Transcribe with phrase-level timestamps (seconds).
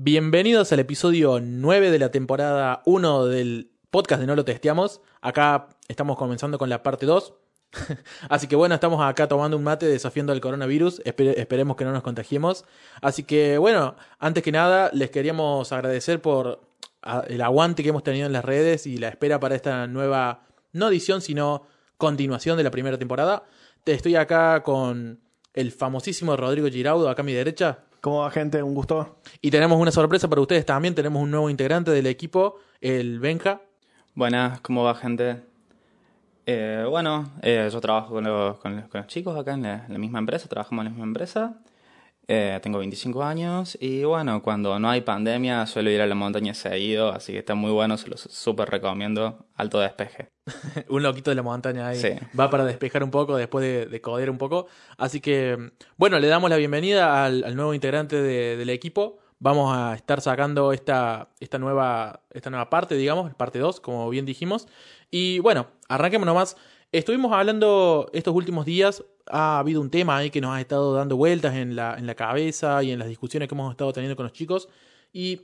[0.00, 5.00] Bienvenidos al episodio 9 de la temporada 1 del podcast de No lo testeamos.
[5.20, 7.34] Acá estamos comenzando con la parte 2.
[8.28, 11.02] Así que bueno, estamos acá tomando un mate desafiando al coronavirus.
[11.04, 12.64] esperemos que no nos contagiemos.
[13.02, 16.60] Así que bueno, antes que nada, les queríamos agradecer por
[17.26, 20.90] el aguante que hemos tenido en las redes y la espera para esta nueva, no
[20.90, 23.46] edición, sino continuación de la primera temporada.
[23.84, 25.18] Estoy acá con
[25.54, 27.80] el famosísimo Rodrigo Giraudo, acá a mi derecha.
[28.00, 28.62] ¿Cómo va, gente?
[28.62, 29.16] Un gusto.
[29.40, 30.94] Y tenemos una sorpresa para ustedes también.
[30.94, 33.60] Tenemos un nuevo integrante del equipo, el Benja.
[34.14, 35.42] Buenas, ¿cómo va, gente?
[36.46, 40.48] Eh, bueno, eh, yo trabajo con los, con, los, chicos acá en la, misma empresa,
[40.48, 41.58] trabajamos en la misma empresa.
[42.30, 46.52] Eh, tengo 25 años y bueno, cuando no hay pandemia suelo ir a la montaña
[46.52, 49.46] seguido, así que está muy bueno, se los súper recomiendo.
[49.54, 50.28] Alto despeje.
[50.90, 52.00] un loquito de la montaña ahí.
[52.38, 54.66] Va para despejar un poco después de, de coder un poco.
[54.98, 59.20] Así que, bueno, le damos la bienvenida al, nuevo integrante del equipo.
[59.38, 64.26] Vamos a estar sacando esta, esta, nueva, esta nueva parte, digamos, parte 2, como bien
[64.26, 64.68] dijimos.
[65.10, 66.56] Y bueno, arranquemos nomás.
[66.92, 71.16] Estuvimos hablando estos últimos días, ha habido un tema ahí que nos ha estado dando
[71.16, 74.24] vueltas en la, en la cabeza y en las discusiones que hemos estado teniendo con
[74.24, 74.68] los chicos
[75.12, 75.42] y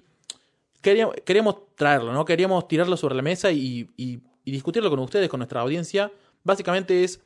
[0.81, 2.25] queríamos, queríamos traerlo, ¿no?
[2.25, 6.13] Queríamos tirarlo sobre la mesa y, y, discutirlo con ustedes, con nuestra audiencia.
[6.43, 7.21] Básicamente es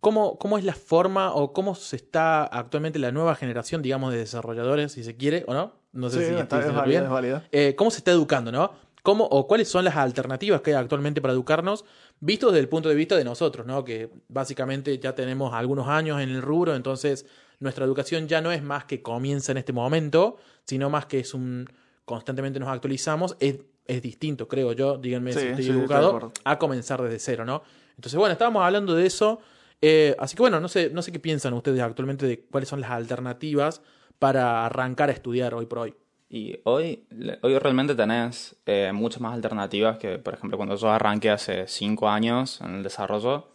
[0.00, 4.18] cómo, cómo es la forma o cómo se está actualmente la nueva generación, digamos, de
[4.18, 5.72] desarrolladores, si se quiere, o no.
[5.92, 8.72] No sé si está, es válida, eh, ¿Cómo se está educando, no?
[9.02, 11.84] ¿Cómo o cuáles son las alternativas que hay actualmente para educarnos,
[12.20, 13.84] visto desde el punto de vista de nosotros, ¿no?
[13.84, 17.26] Que básicamente ya tenemos algunos años en el rubro, entonces
[17.58, 21.34] nuestra educación ya no es más que comienza en este momento, sino más que es
[21.34, 21.68] un
[22.04, 27.18] constantemente nos actualizamos, es, es distinto, creo yo, díganme si estoy equivocado, a comenzar desde
[27.18, 27.62] cero, ¿no?
[27.96, 29.40] Entonces, bueno, estábamos hablando de eso,
[29.80, 32.80] eh, así que bueno, no sé, no sé qué piensan ustedes actualmente de cuáles son
[32.80, 33.82] las alternativas
[34.18, 35.94] para arrancar a estudiar hoy por hoy.
[36.34, 37.04] Y hoy,
[37.42, 42.08] hoy realmente tenés eh, muchas más alternativas que, por ejemplo, cuando yo arranqué hace cinco
[42.08, 43.48] años en el desarrollo,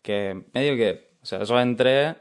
[0.00, 2.16] que medio que, o sea, yo entré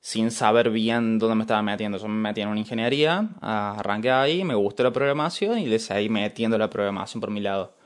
[0.00, 1.96] sin saber bien dónde me estaba metiendo.
[1.96, 6.08] Yo me metí en una ingeniería, arranqué ahí, me gustó la programación y les seguí
[6.08, 7.76] metiendo la programación por mi lado.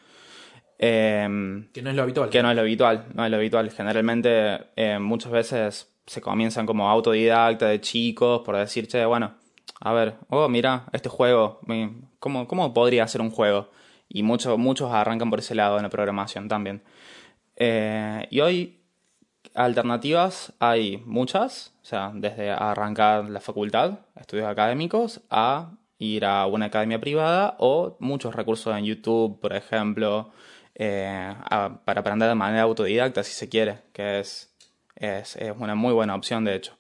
[0.79, 2.31] Em, que no es lo habitual.
[2.31, 3.71] Que no es lo habitual, no es lo habitual.
[3.71, 9.35] Generalmente eh, muchas veces se comienzan como autodidacta de chicos por decir, che, bueno,
[9.81, 11.61] a ver, oh, mira, este juego,
[12.19, 13.71] ¿cómo, cómo podría ser un juego?
[14.09, 16.83] Y muchos muchos arrancan por ese lado en la programación también.
[17.57, 18.81] Eh, y hoy,
[19.55, 26.67] alternativas hay muchas, o sea, desde arrancar la facultad, estudios académicos, a ir a una
[26.67, 30.31] academia privada o muchos recursos en YouTube, por ejemplo,
[30.75, 31.35] eh,
[31.85, 34.55] para aprender de manera autodidacta, si se quiere, que es,
[34.97, 36.77] es, es, una muy buena opción, de hecho.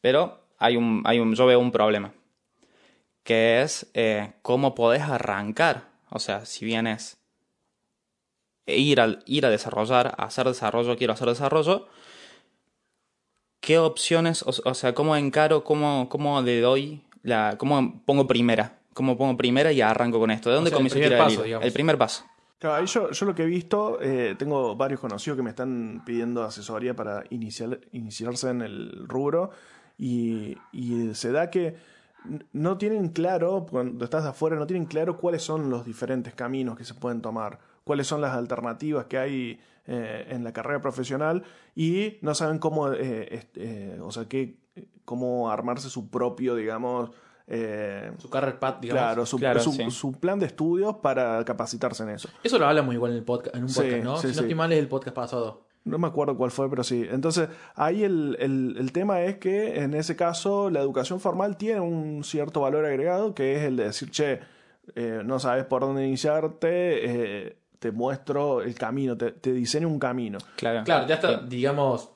[0.00, 2.12] Pero hay un, hay un, yo veo un problema
[3.22, 5.88] que es eh, cómo podés arrancar.
[6.10, 7.18] O sea, si vienes
[8.66, 11.86] ir, al, ir a desarrollar, a hacer desarrollo, quiero hacer desarrollo,
[13.60, 18.78] ¿qué opciones, o, sea, cómo encaro, cómo, cómo le doy, la, cómo pongo primera?
[18.94, 20.50] ¿Cómo pongo primera y arranco con esto?
[20.50, 21.44] ¿De dónde comienzo el primer paso.
[21.44, 22.26] El primer paso.
[22.58, 26.44] Claro, yo, yo lo que he visto, eh, tengo varios conocidos que me están pidiendo
[26.44, 29.50] asesoría para iniciar, iniciarse en el rubro
[29.98, 31.74] y, y se da que
[32.52, 36.76] no tienen claro, cuando estás de afuera, no tienen claro cuáles son los diferentes caminos
[36.76, 41.42] que se pueden tomar, cuáles son las alternativas que hay eh, en la carrera profesional
[41.74, 44.58] y no saben cómo, eh, eh, o sea, qué,
[45.04, 47.10] cómo armarse su propio, digamos,
[48.18, 49.02] su career path, digamos.
[49.38, 52.28] Claro, su, su, plan de estudios para capacitarse en eso.
[52.42, 54.16] Eso lo hablamos igual en, el podcast, en un podcast, ¿no?
[54.16, 55.71] si no estoy mal es el podcast pasado.
[55.84, 57.06] No me acuerdo cuál fue, pero sí.
[57.10, 62.22] Entonces, ahí el, el, tema es que en ese caso la educación formal tiene un
[62.22, 64.40] cierto valor agregado, que es el de decir, che,
[64.94, 69.98] eh, no sabes por dónde iniciarte, eh, te muestro el camino, te, te, diseño un
[69.98, 70.38] camino.
[70.54, 72.10] Claro, claro ya está, digamos,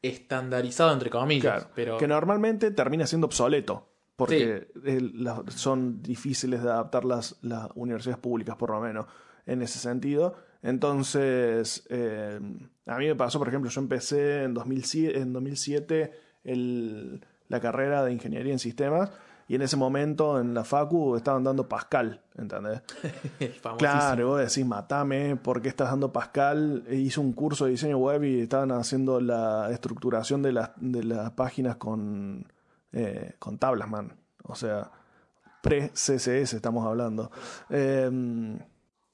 [0.00, 1.66] estandarizado entre comillas.
[1.74, 1.98] pero...
[1.98, 4.68] Que normalmente termina siendo obsoleto, porque
[5.48, 9.06] son difíciles de adaptar las, las universidades públicas, por lo menos,
[9.46, 10.36] en ese sentido.
[10.62, 12.40] Entonces, eh,
[12.86, 16.12] a mí me pasó, por ejemplo, yo empecé en 2007, en 2007
[16.44, 19.10] el, la carrera de ingeniería en sistemas
[19.48, 22.82] y en ese momento en la Facu estaban dando Pascal, ¿entendés?
[23.78, 26.84] claro, vos decís, matame, ¿por qué estás dando Pascal?
[26.86, 31.02] E hice un curso de diseño web y estaban haciendo la estructuración de las, de
[31.02, 32.46] las páginas con,
[32.92, 34.12] eh, con tablas, man.
[34.42, 34.90] O sea,
[35.62, 37.30] pre-CSS estamos hablando.
[37.70, 38.10] Eh,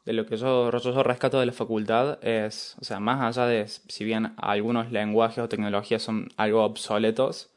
[0.04, 3.66] de lo que yo, yo rescato de la facultad es, o sea, más allá de
[3.66, 7.50] si bien algunos lenguajes o tecnologías son algo obsoletos,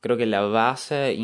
[0.00, 1.16] creo que la base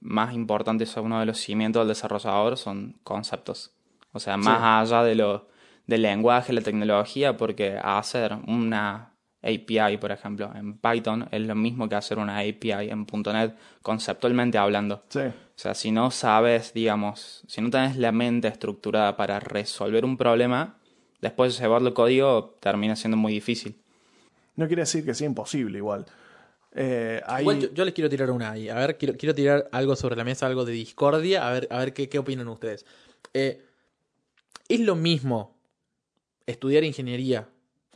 [0.00, 3.72] más importantes, uno de los cimientos del desarrollador son conceptos.
[4.12, 5.48] O sea, más allá de lo,
[5.86, 9.07] del lenguaje, la tecnología, porque hacer una
[9.42, 14.58] API, por ejemplo, en Python es lo mismo que hacer una API en .NET conceptualmente
[14.58, 15.02] hablando.
[15.08, 15.20] Sí.
[15.20, 20.16] O sea, si no sabes, digamos, si no tienes la mente estructurada para resolver un
[20.16, 20.78] problema,
[21.20, 23.76] después de llevarlo código termina siendo muy difícil.
[24.56, 26.04] No quiere decir que sea imposible igual.
[26.74, 27.22] Eh,
[27.72, 28.68] yo, les quiero tirar una ahí.
[28.68, 31.48] A ver, quiero, quiero tirar algo sobre la mesa, algo de discordia.
[31.48, 32.84] A ver, a ver qué, qué opinan ustedes.
[33.34, 33.64] Eh,
[34.68, 35.56] ¿Es lo mismo
[36.46, 37.48] estudiar ingeniería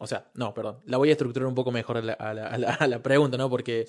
[0.02, 0.78] o sea, no, perdón.
[0.87, 3.49] La voy a estructurar un poco mejor a la, pregunta, ¿no?
[3.49, 3.87] Porque,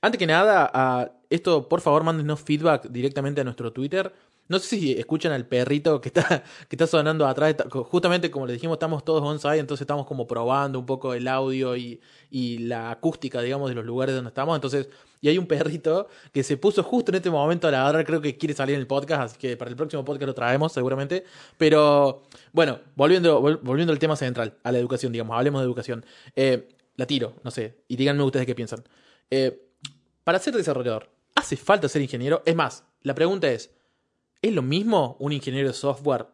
[0.00, 4.12] antes que nada, a esto, por favor, mándenos feedback directamente a nuestro Twitter.
[4.48, 7.54] No sé si escuchan al perrito que está, que está sonando atrás.
[7.70, 11.76] Justamente como les dijimos, estamos todos on-site, entonces estamos como probando un poco el audio
[11.76, 12.00] y,
[12.30, 14.56] y, la acústica, digamos, de los lugares donde estamos.
[14.56, 14.88] Entonces,
[15.20, 18.20] y hay un perrito que se puso justo en este momento a la hora, creo
[18.20, 21.24] que quiere salir en el podcast, así que para el próximo podcast lo traemos seguramente.
[21.56, 22.22] Pero,
[22.52, 26.04] bueno, volviendo, volviendo al tema central, a la educación, digamos, hablemos de educación.
[26.36, 28.82] Eh, la tiro, no sé, y díganme ustedes qué piensan.
[29.30, 29.68] Eh,
[30.24, 32.42] para ser desarrollador, ¿hace falta ser ingeniero?
[32.44, 33.70] Es más, la pregunta es,
[34.40, 36.26] ¿Es lo mismo un ingeniero de software?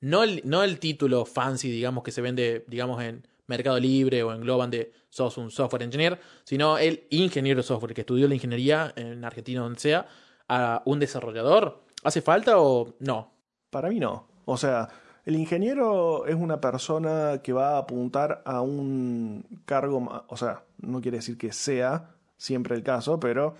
[0.00, 4.32] No el, no el título fancy, digamos, que se vende, digamos, en Mercado Libre o
[4.32, 8.34] en Globan de sos un software engineer, sino el ingeniero de software que estudió la
[8.34, 10.06] ingeniería en Argentina o donde sea,
[10.48, 11.82] a un desarrollador.
[12.04, 13.32] ¿Hace falta o no?
[13.70, 14.28] Para mí no.
[14.44, 14.88] O sea,
[15.24, 21.00] el ingeniero es una persona que va a apuntar a un cargo, o sea, no
[21.00, 23.54] quiere decir que sea siempre el caso, pero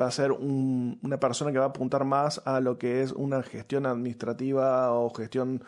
[0.00, 3.42] va a ser una persona que va a apuntar más a lo que es una
[3.42, 5.62] gestión administrativa o gestión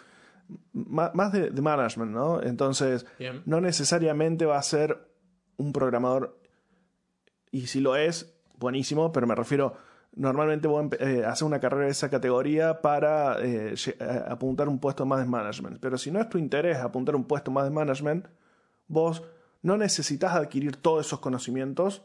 [0.72, 2.42] más, de, management, ¿no?
[2.42, 3.06] Entonces,
[3.44, 5.08] no necesariamente va a ser
[5.56, 6.38] un programador,
[7.50, 9.76] y si lo es, buenísimo, pero me refiero,
[10.14, 13.74] normalmente voy a eh, hacer una carrera de esa categoría para eh,
[14.28, 15.78] apuntar un puesto más de management.
[15.80, 18.26] Pero si no es tu interés apuntar un puesto más de management,
[18.88, 19.22] vos
[19.62, 22.02] no necesitas adquirir todos esos conocimientos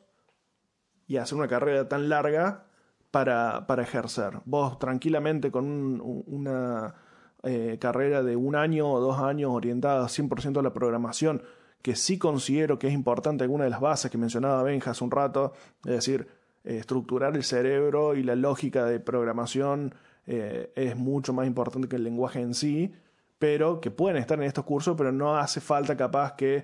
[1.07, 2.65] y hacer una carrera tan larga
[3.11, 4.39] para, para ejercer.
[4.45, 6.95] Vos tranquilamente con una
[7.43, 11.43] eh, carrera de un año o dos años orientada 100% a la programación,
[11.81, 15.11] que sí considero que es importante alguna de las bases que mencionaba Benja hace un
[15.11, 15.53] rato,
[15.83, 16.27] es decir,
[16.63, 19.95] eh, estructurar el cerebro y la lógica de programación
[20.27, 22.93] eh, es mucho más importante que el lenguaje en sí,
[23.39, 26.63] pero que pueden estar en estos cursos, pero no hace falta capaz que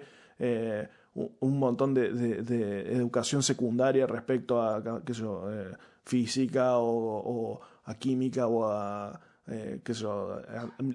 [1.40, 5.72] un montón de, de, educación secundaria respecto a qué sé yo, eh,
[6.04, 10.40] física o, a química o a, eh, qué sé yo,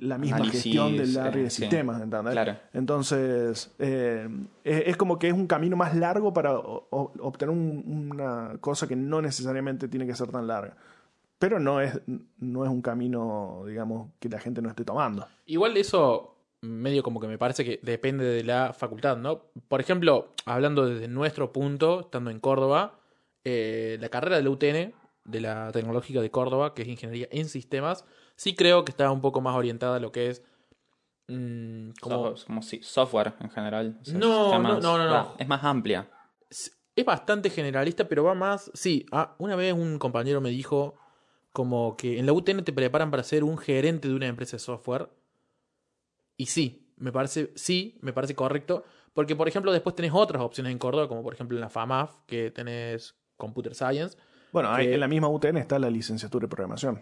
[0.00, 2.02] la misma gestión del área de sistemas.
[2.72, 4.28] Entonces, eh,
[4.62, 9.88] es, como que es un camino más largo para obtener una cosa que no necesariamente
[9.88, 10.76] tiene que ser tan larga.
[11.38, 12.00] Pero no es,
[12.38, 15.26] no es un camino, digamos, que la gente no esté tomando.
[15.46, 16.31] Igual eso
[16.62, 19.50] medio como que me parece que depende de la facultad, ¿no?
[19.68, 23.00] Por ejemplo, hablando desde nuestro punto, estando en Córdoba,
[23.44, 24.94] eh, la carrera de la UTN,
[25.24, 28.04] de la Tecnológica de Córdoba, que es Ingeniería en Sistemas,
[28.36, 30.42] sí creo que está un poco más orientada a lo que es...
[31.28, 32.36] Mm, como...
[32.36, 33.98] software en general.
[34.12, 36.08] no, no, no, no, Es más amplia.
[36.48, 38.70] Es, bastante generalista, pero va más...
[38.74, 40.94] Sí, ah, una vez un compañero me dijo
[41.52, 44.60] como que en la UTN te preparan para ser un gerente de una empresa de
[44.60, 45.08] software
[46.42, 48.82] y sí, me parece, sí, me parece correcto.
[49.14, 52.16] Porque, por ejemplo, después tenés otras opciones en Córdoba, como por ejemplo en la FAMAF,
[52.26, 54.18] que tenés Computer Science.
[54.50, 57.00] Bueno, en la misma UTN está la licenciatura de programación.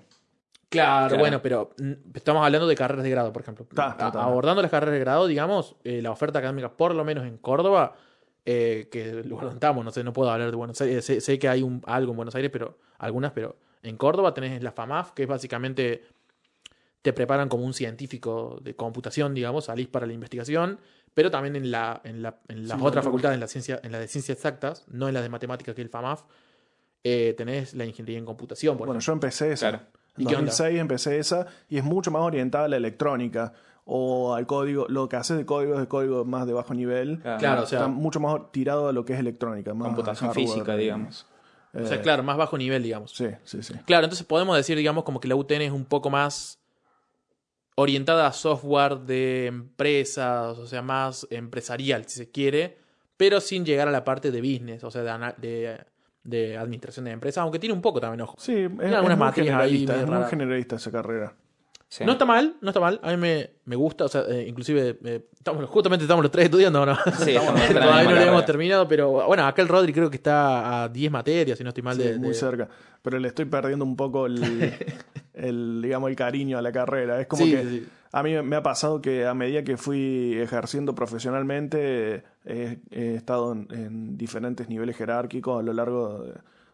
[0.69, 3.67] Claro, bueno, pero mm, estamos hablando de carreras de grado, por ejemplo.
[3.77, 7.95] Abordando las carreras de grado, digamos, eh, la oferta académica, por lo menos en Córdoba,
[8.45, 11.49] eh, que lo contamos, no sé, no puedo hablar de Buenos Aires, sé, sé, que
[11.49, 15.23] hay un, algo en Buenos Aires, pero algunas, pero en Córdoba tenés la FAMAF, que
[15.23, 16.05] es básicamente
[17.03, 20.79] te preparan como un científico de computación, digamos, salís para la investigación,
[21.15, 23.99] pero también en, la, en, la, en las otras facultades, en la, ciencia, en la
[23.99, 26.23] de ciencias exactas, no en la de matemáticas que es el FAMAF,
[27.03, 28.77] eh, tenés la ingeniería en computación.
[28.77, 29.89] bueno, yo empecé esa.
[30.17, 33.55] En 2006 empecé esa y es mucho más orientada a la electrónica
[33.85, 37.21] o al código, lo que hace de código es de código más de bajo nivel.
[37.21, 40.77] Claro, o sea, está mucho más tirado a lo que es electrónica, más computación física,
[40.77, 41.27] digamos.
[41.73, 43.13] o sea, claro, más bajo nivel, digamos.
[43.13, 43.75] Sí, sí, sí.
[43.87, 46.60] Claro, entonces podemos decir, digamos, como que la UTN es un poco más
[47.81, 52.77] orientada a software de empresas, o sea, más empresarial, si se quiere,
[53.17, 55.79] pero sin llegar a la parte de business, o sea, de,
[56.23, 58.37] de, administración de empresas, aunque tiene un poco también, ojo.
[58.39, 61.35] Sí, es, algunas muy generalista, es muy generalista esa carrera.
[62.05, 63.01] No está mal, no está mal.
[63.03, 66.45] A mí me, me gusta, o sea, eh, inclusive, eh, estamos, justamente estamos los tres
[66.45, 66.95] estudiando, ¿no?
[67.19, 70.85] Sí, estamos, todavía no lo hemos terminado, pero bueno, acá el Rodri creo que está
[70.85, 71.97] a 10 materias, si no estoy mal.
[71.97, 72.69] Sí, de, muy cerca.
[73.03, 74.73] Pero le estoy perdiendo un poco el,
[75.35, 77.21] el digamos, el cariño a la carrera.
[77.21, 82.25] Es como que a mí me ha pasado que a medida que fui ejerciendo profesionalmente,
[82.45, 86.25] he, estado en, diferentes niveles jerárquicos a lo largo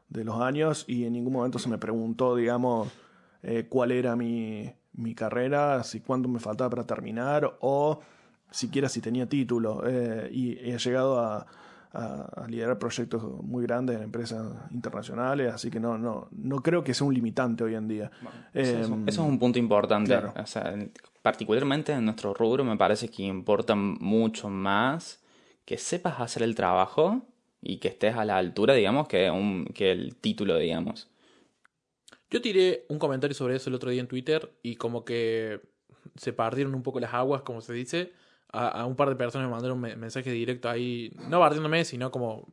[0.09, 2.89] de, los años y en ningún momento se me preguntó, digamos,
[3.43, 8.01] eh, cuál era mi mi carrera, si cuánto me faltaba para terminar o
[8.51, 9.83] siquiera si tenía título.
[9.87, 11.47] Eh, y he llegado a,
[12.49, 17.07] liderar proyectos muy grandes en empresas internacionales, así que no, no, no creo que sea
[17.07, 18.11] un limitante hoy en día.
[18.53, 20.15] eso, es un punto importante.
[21.23, 25.23] particularmente en nuestro rubro me parece que importa mucho más
[25.65, 27.23] que sepas hacer el trabajo
[27.63, 31.09] y que estés a la altura, digamos, que, un, que el título, digamos.
[32.37, 35.59] Yo tiré un comentario sobre eso el otro día en Twitter y como que
[36.17, 38.13] se partieron un poco las aguas, como se dice.
[38.53, 42.47] A, un par de personas me mandaron un mensaje directo ahí, no partiéndome, sino como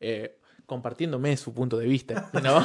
[0.00, 2.30] eh, compartiéndome su punto de vista.
[2.42, 2.64] ¿no?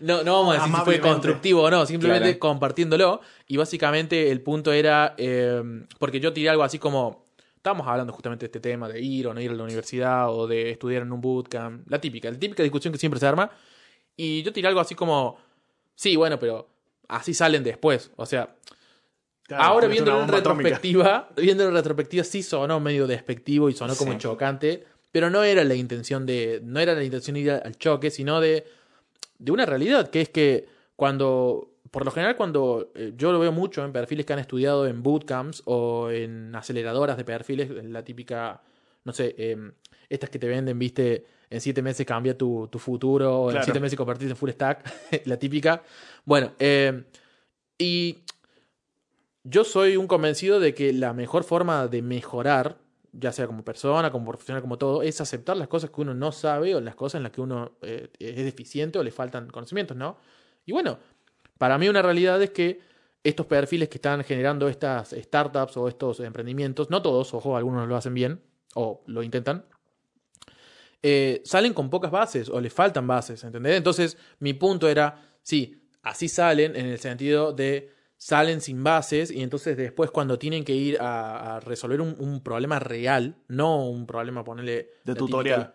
[0.00, 3.20] no, vamos a decir si fue constructivo o no, simplemente compartiéndolo.
[3.46, 5.62] Y básicamente el punto era, eh,
[5.98, 9.34] porque yo tiré algo así como, estábamos hablando justamente de este tema, de ir o
[9.34, 12.62] no ir a la universidad o de estudiar en un bootcamp, la típica, la típica
[12.62, 13.50] discusión que siempre se arma.
[14.16, 15.38] Y yo tiré algo así como,
[15.98, 16.68] Sí, bueno, pero
[17.08, 18.12] así salen después.
[18.14, 18.54] O sea,
[19.50, 24.84] ahora viendo en retrospectiva, viendo en retrospectiva sí sonó medio despectivo y sonó como chocante,
[25.10, 28.40] pero no era la intención de, no era la intención de ir al choque, sino
[28.40, 28.64] de,
[29.40, 33.50] de una realidad, que es que cuando, por lo general cuando eh, yo lo veo
[33.50, 38.62] mucho en perfiles que han estudiado en bootcamps o en aceleradoras de perfiles, la típica,
[39.02, 39.72] no sé, em,
[40.08, 43.96] estas que te venden, viste, en siete meses cambia tu, futuro, o en siete meses
[43.96, 44.84] convertirte en full stack,
[45.26, 45.82] la típica.
[46.24, 47.04] Bueno, eh,
[47.78, 48.18] y
[49.44, 52.78] yo soy un convencido de que la mejor forma de mejorar,
[53.12, 56.32] ya sea como persona, como profesional, como todo, es aceptar las cosas que uno no
[56.32, 59.96] sabe o las cosas en las que uno eh, es deficiente o le faltan conocimientos,
[59.96, 60.18] ¿no?
[60.66, 60.98] Y bueno,
[61.56, 62.80] para mí una realidad es que
[63.24, 67.96] estos perfiles que están generando estas startups o estos emprendimientos, no todos, ojo, algunos lo
[67.96, 68.40] hacen bien
[68.74, 69.64] o lo intentan,
[71.02, 73.76] eh, salen con pocas bases o les faltan bases, ¿entendés?
[73.76, 79.42] Entonces, mi punto era, sí, así salen en el sentido de salen sin bases y
[79.42, 84.90] entonces después cuando tienen que ir a, resolver un, problema real, no un problema, ponerle...
[85.04, 85.72] De tutorial.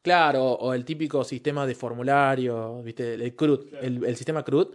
[0.00, 3.14] claro, o el típico sistema de formulario, ¿viste?
[3.14, 4.68] El CRUD, el, sistema CRUD.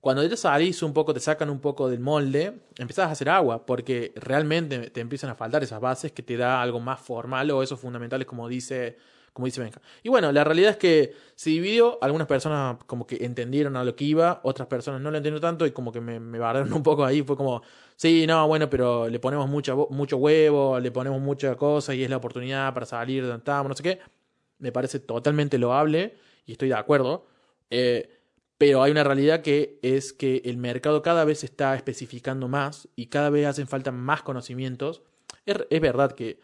[0.00, 3.66] Cuando ya salís un poco, te sacan un poco del molde, empezás a hacer agua,
[3.66, 7.62] porque realmente te empiezan a faltar esas bases que te da algo más formal o
[7.62, 8.96] esos fundamentales, como dice
[9.34, 9.82] como dice Benja.
[10.04, 13.96] Y bueno, la realidad es que se dividió, algunas personas como que entendieron a lo
[13.96, 16.38] que iba, otras personas no lo entendieron tanto y como que me, me
[16.72, 17.60] un poco ahí, fue como,
[17.96, 22.16] sí, no, bueno, pero le ponemos mucho huevo, le ponemos mucha cosa y es la
[22.16, 23.98] oportunidad para salir de donde estamos, no sé qué.
[24.60, 26.14] Me parece totalmente loable
[26.46, 27.26] y estoy de acuerdo.
[27.70, 28.08] Eh,
[28.56, 32.88] pero hay una realidad que es que el mercado cada vez se está especificando más
[32.94, 35.02] y cada vez hacen falta más conocimientos.
[35.44, 36.38] es verdad que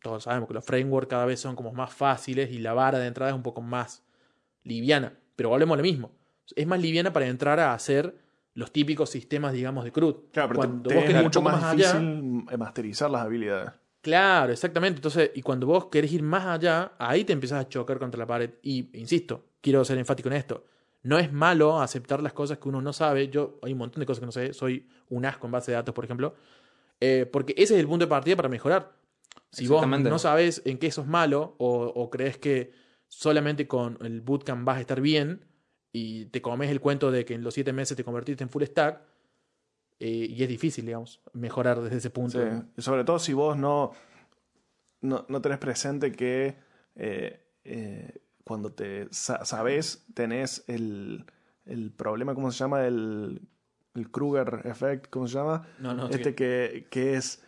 [0.00, 3.06] todos sabemos que los frameworks cada vez son como más fáciles y la vara de
[3.06, 4.04] entrada es un poco más
[4.62, 5.14] liviana.
[5.36, 6.12] Pero volvemos a lo mismo.
[6.56, 8.14] Es más liviana para entrar a hacer
[8.54, 10.16] los típicos sistemas, digamos, de CRUD.
[10.32, 13.70] Claro, pero cuando vos querés mucho más, difícil masterizar las habilidades.
[14.00, 14.98] Claro, exactamente.
[14.98, 18.26] Entonces, y cuando vos querés ir más allá, ahí te empiezas a chocar contra la
[18.26, 18.50] pared.
[18.62, 20.64] Y, insisto, quiero ser enfático en esto.
[21.02, 23.28] No es malo aceptar las cosas que uno no sabe.
[23.28, 24.52] Yo hay un montón de cosas que no sé.
[24.52, 26.34] Soy un asco en base de datos, por ejemplo.
[27.00, 28.92] Eh, porque ese es el punto de partida para mejorar.
[29.50, 32.72] Si vos no sabes en qué sos malo o, crees que
[33.08, 35.46] solamente con el bootcamp vas a estar bien
[35.92, 38.62] y te comes el cuento de que en los siete meses te convertiste en full
[38.64, 39.00] stack,
[40.00, 42.38] eh, y es difícil, digamos, mejorar desde ese punto.
[42.38, 42.82] Sí.
[42.82, 43.92] sobre todo si vos no,
[45.00, 46.56] no, tenés presente que
[46.94, 51.24] eh, eh, cuando te sabes, tenés el,
[51.64, 52.86] el problema, ¿cómo se llama?
[52.86, 53.42] El,
[53.94, 55.66] el Kruger Effect, ¿cómo se llama?
[55.80, 57.42] No, no, este que, que es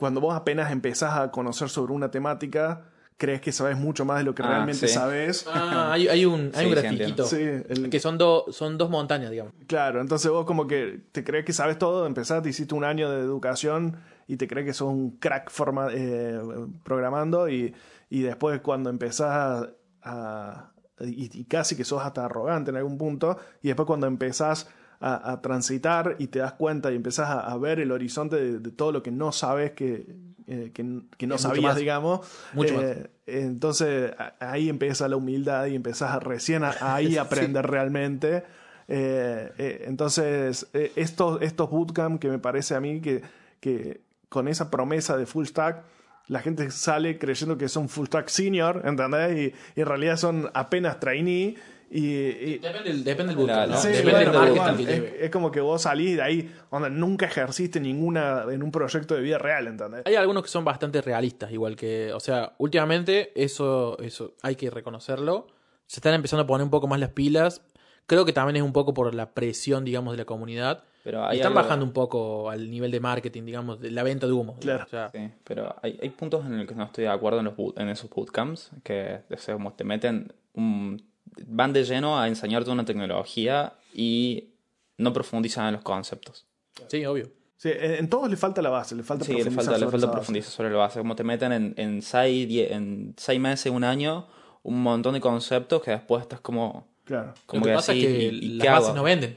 [0.00, 2.84] cuando vos apenas empezás a conocer sobre una temática,
[3.18, 5.46] crees que sabes mucho más de lo que ah, realmente sabes.
[5.46, 7.26] Ah, hay, un, hay un grafiquito.
[7.28, 8.18] Que son,
[8.50, 9.52] son dos montañas, digamos.
[9.66, 13.20] Claro, entonces vos como que te crees que sabes todo, empezaste, hiciste un año de
[13.20, 16.40] educación y te crees que sos un crack forma, eh,
[16.82, 17.74] programando y,
[18.08, 19.68] y, después cuando empezás
[20.02, 20.72] a...
[21.00, 24.66] y, casi que sos hasta arrogante en algún punto, y después cuando empezás
[25.00, 29.02] a, transitar y te das cuenta y empezás a, ver el horizonte de, todo lo
[29.02, 30.06] que no sabes que,
[30.46, 32.20] eh, que, no sabías, digamos.
[32.52, 38.44] Mucho eh, Entonces ahí empieza la humildad y empezás a recién ahí aprender realmente.
[38.88, 43.22] Eh, entonces, estos, estos bootcamp que me parece a mí que,
[43.60, 45.82] que con esa promesa de full stack,
[46.28, 49.54] la gente sale creyendo que son full stack senior, ¿entendés?
[49.76, 51.56] Y, en realidad son apenas trainee.
[51.92, 53.82] Y, depende, depende, del bootcamp, ¿no?
[53.82, 59.16] depende es, como que vos salís de ahí donde nunca ejerciste ninguna en un proyecto
[59.16, 60.02] de vida real, ¿entendés?
[60.06, 64.70] Hay algunos que son bastante realistas, igual que, o sea, últimamente eso, eso hay que
[64.70, 65.48] reconocerlo.
[65.86, 67.62] Se están empezando a poner un poco más las pilas
[68.10, 70.82] Creo que también es un poco por la presión, digamos, de la comunidad.
[71.04, 74.56] Pero están bajando un poco al nivel de marketing, digamos, de la venta de humo.
[74.58, 74.84] Claro.
[75.12, 77.88] sí, pero hay, hay, puntos en los que no estoy de acuerdo en, los en
[77.88, 81.00] esos bootcamps, que como te meten un,
[81.46, 84.54] van de lleno a enseñarte una tecnología y
[84.98, 86.46] no profundizan en los conceptos.
[86.88, 87.30] Sí, obvio.
[87.56, 90.50] Sí, en todos le falta la base, le falta sí, le falta, le falta profundizar
[90.50, 90.98] sobre la base.
[90.98, 94.28] Como te meten en, en, seis, en seis meses, un año,
[94.62, 97.34] un montón de conceptos que después estás como Claro.
[97.44, 99.36] Como Lo que, pasa es que las bases no venden.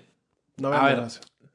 [0.57, 1.07] No venden.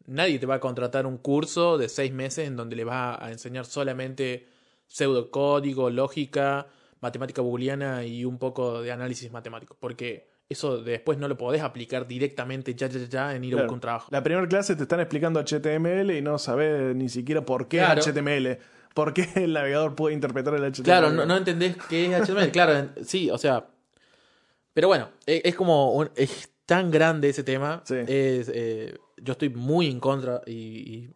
[0.07, 3.31] nadie te va a contratar un curso de seis meses en donde le va a
[3.31, 4.49] enseñar solamente
[4.89, 6.67] pseudocódigo, lógica,
[7.01, 9.77] matemática booleana y un poco de análisis matemático.
[9.79, 13.75] Porque eso después no lo podés aplicar directamente ya, ya, ya en ir a buscar
[13.75, 14.09] un trabajo.
[14.11, 18.59] La primera clase te están explicando HTML y no sabes ni siquiera por qué HTML.
[18.95, 20.85] ¿Por qué el navegador puede interpretar el HTML?
[20.85, 22.51] Claro, no, no entendés qué es HTML.
[22.51, 23.67] claro, sí, o sea,
[24.79, 26.09] pero bueno, e, es, como.
[26.15, 27.83] es tan grande ese tema.
[27.89, 31.11] Es, eh, yo estoy muy en contra y,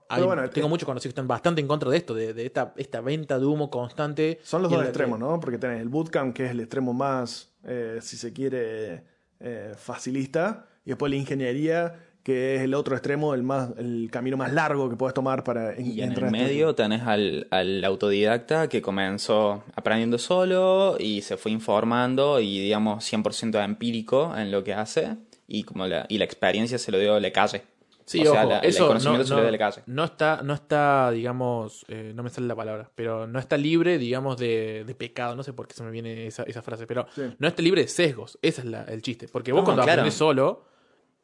[0.53, 3.47] tengo muchos conocidos que están bastante en contra de esto, de, esta, esta venta de
[3.47, 4.41] humo constante.
[4.43, 5.39] Son los dos extremos, ¿no?
[5.39, 9.05] Porque tenés el bootcamp, que es el extremo más, eh, si se quiere,
[9.43, 14.37] eh, facilista, y después la ingeniería, que es el otro extremo, el más el camino
[14.37, 18.81] más largo que puedes tomar para y en el medio tenés al, al, autodidacta que
[18.81, 25.17] comenzó aprendiendo solo y se fue informando y digamos 100% empírico en lo que hace
[25.49, 27.63] y como la, y la experiencia se lo dio le calle
[28.05, 29.83] Sí, o sea, eso el conocimiento no, se dio le calle.
[29.87, 33.99] No está, no está, digamos, eh, no me sale la palabra, pero no está libre,
[33.99, 35.37] digamos, de, de pecado.
[35.37, 37.07] No sé por qué se me viene esa, esa frase, pero
[37.39, 38.39] no está libre de sesgos.
[38.43, 39.29] Ese es la, el chiste.
[39.29, 40.65] Porque vos cuando aprendes solo,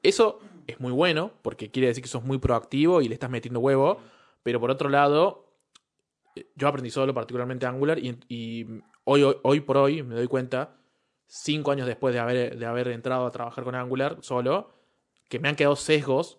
[0.03, 3.61] eso es muy bueno, porque quiere decir que sos muy proactivo y le estás metiendo
[3.61, 3.99] huevo,
[4.43, 5.49] pero por otro lado,
[6.55, 8.67] yo aprendí solo, particularmente Angular, y,
[9.05, 10.77] hoy, hoy, por hoy me doy cuenta,
[11.27, 14.71] cinco años después de haber, de haber entrado a trabajar con Angular solo,
[15.29, 16.39] que me han quedado sesgos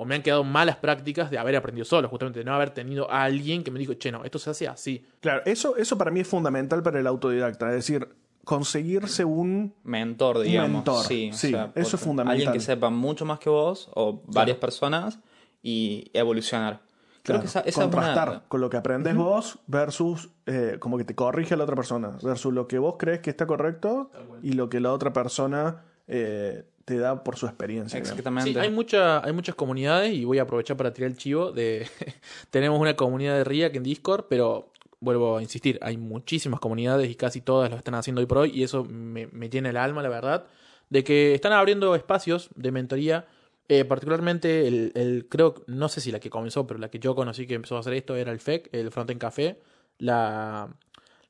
[0.00, 3.10] o me han quedado malas prácticas de haber aprendido solo, justamente de no haber tenido
[3.10, 5.04] a alguien que me dijo, che, no, esto se hace así.
[5.18, 8.08] Claro, eso, eso para mí es fundamental para el autodidacta, es decir,
[8.44, 10.70] conseguirse un mentor, digamos.
[10.70, 11.04] mentor.
[11.04, 11.32] Sí,
[11.74, 12.30] eso es fundamental.
[12.30, 15.18] Alguien que sepa mucho más que vos o varias personas
[15.64, 16.80] y evolucionar.
[17.24, 21.56] Creo que esa, contrastar con lo que aprendes vos versus eh, como que te corrige
[21.56, 24.12] la otra persona, versus lo que vos crees que está correcto
[24.44, 27.98] y lo que la otra persona eh, te da por su experiencia.
[27.98, 28.50] Exactamente.
[28.50, 31.86] Sí, hay, mucha, hay muchas comunidades y voy a aprovechar para tirar el chivo de...
[32.50, 37.14] tenemos una comunidad de RIAC en Discord, pero vuelvo a insistir, hay muchísimas comunidades y
[37.14, 40.02] casi todas lo están haciendo hoy por hoy y eso me, me llena el alma,
[40.02, 40.46] la verdad,
[40.88, 43.26] de que están abriendo espacios de mentoría.
[43.68, 47.14] Eh, particularmente, el, el, creo, no sé si la que comenzó, pero la que yo
[47.14, 49.60] conocí que empezó a hacer esto era el FEC, el Frontend Café,
[49.98, 50.74] la,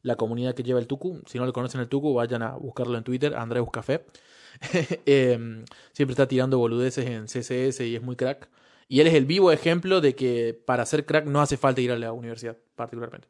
[0.03, 1.21] la comunidad que lleva el Tucu.
[1.27, 4.05] Si no lo conocen el Tucu, vayan a buscarlo en Twitter, Andreus Café.
[5.07, 8.49] Em, siempre está tirando boludeces en CSS y es muy crack.
[8.89, 11.93] Y él es el vivo ejemplo de que para ser crack no hace falta ir
[11.93, 13.29] a la universidad, particularmente.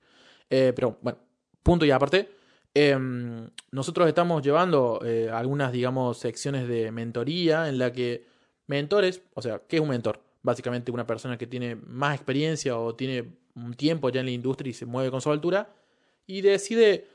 [0.51, 1.19] Eh, pero bueno,
[1.63, 2.31] punto y aparte.
[2.75, 8.27] Em, nosotros estamos llevando eh, algunas, digamos, secciones de mentoría en la que
[8.67, 10.21] mentores, o sea, ¿qué es un mentor?
[10.43, 13.25] Básicamente una persona que tiene más experiencia o tiene
[13.57, 15.71] un tiempo ya en la industria y se mueve con su altura
[16.27, 17.07] y decide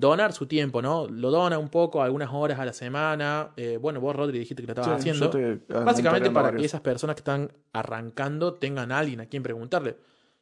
[0.00, 1.06] donar su tiempo, ¿no?
[1.06, 3.50] Lo dona un poco, algunas horas a la semana.
[3.56, 5.30] Eh, bueno, vos, Rodri, dijiste que lo estabas haciendo.
[5.68, 9.96] Básicamente para que esas personas que están arrancando tengan a alguien a quien preguntarle.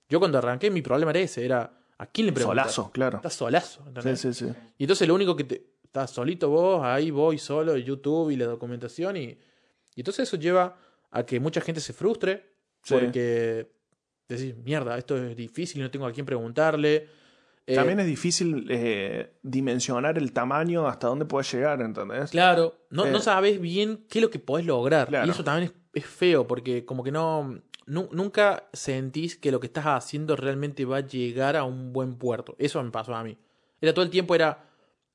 [0.08, 2.72] Yo cuando arranqué, mi problema era ese, era ¿A quién le preguntas?
[2.72, 3.16] Solazo, claro.
[3.16, 3.84] Estás solazo.
[4.02, 4.46] Sí, sí, sí.
[4.78, 5.66] Y entonces lo único que te.
[5.82, 9.16] Estás solito vos, ahí voy solo, YouTube y la documentación.
[9.16, 9.38] Y,
[9.94, 10.76] y entonces eso lleva
[11.10, 12.52] a que mucha gente se frustre.
[12.86, 13.70] Porque
[14.28, 17.08] decís, mierda, esto es difícil, no tengo a quién preguntarle.
[17.68, 22.30] Eh, También es difícil eh, dimensionar el tamaño hasta dónde puedes llegar, ¿entendés?
[22.30, 25.10] Claro, no, no eh, sabes bien qué es lo que podés lograr.
[25.26, 29.66] Y eso también es, es, feo, porque como que no nunca sentís que lo que
[29.66, 32.56] estás haciendo realmente va a llegar a un buen puerto.
[32.58, 33.36] Eso me pasó a mí.
[33.82, 34.64] Era todo el tiempo, era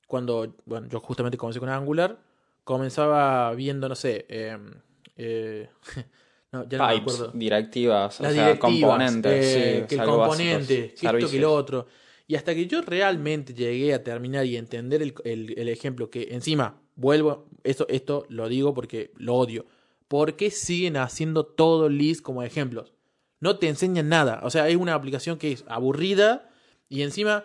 [0.06, 2.20] cuando, bueno, yo justamente comencé con Angular,
[2.62, 4.74] comenzaba viendo, no sé, em,
[5.16, 5.68] eh,
[6.52, 7.32] no, ya no me acuerdo.
[7.34, 11.86] directivas, Las o sea, componentes, eh, que el componente, que esto, que lo otro.
[12.26, 16.28] Y hasta que yo realmente llegué a terminar y entender el, el, el ejemplo, que
[16.30, 19.66] encima, vuelvo, esto, esto lo digo porque lo odio
[20.08, 22.92] ¿por qué siguen haciendo todo list como ejemplos?
[23.40, 24.40] No te enseñan nada.
[24.44, 26.50] O sea, es una aplicación que es aburrida
[26.88, 27.44] y encima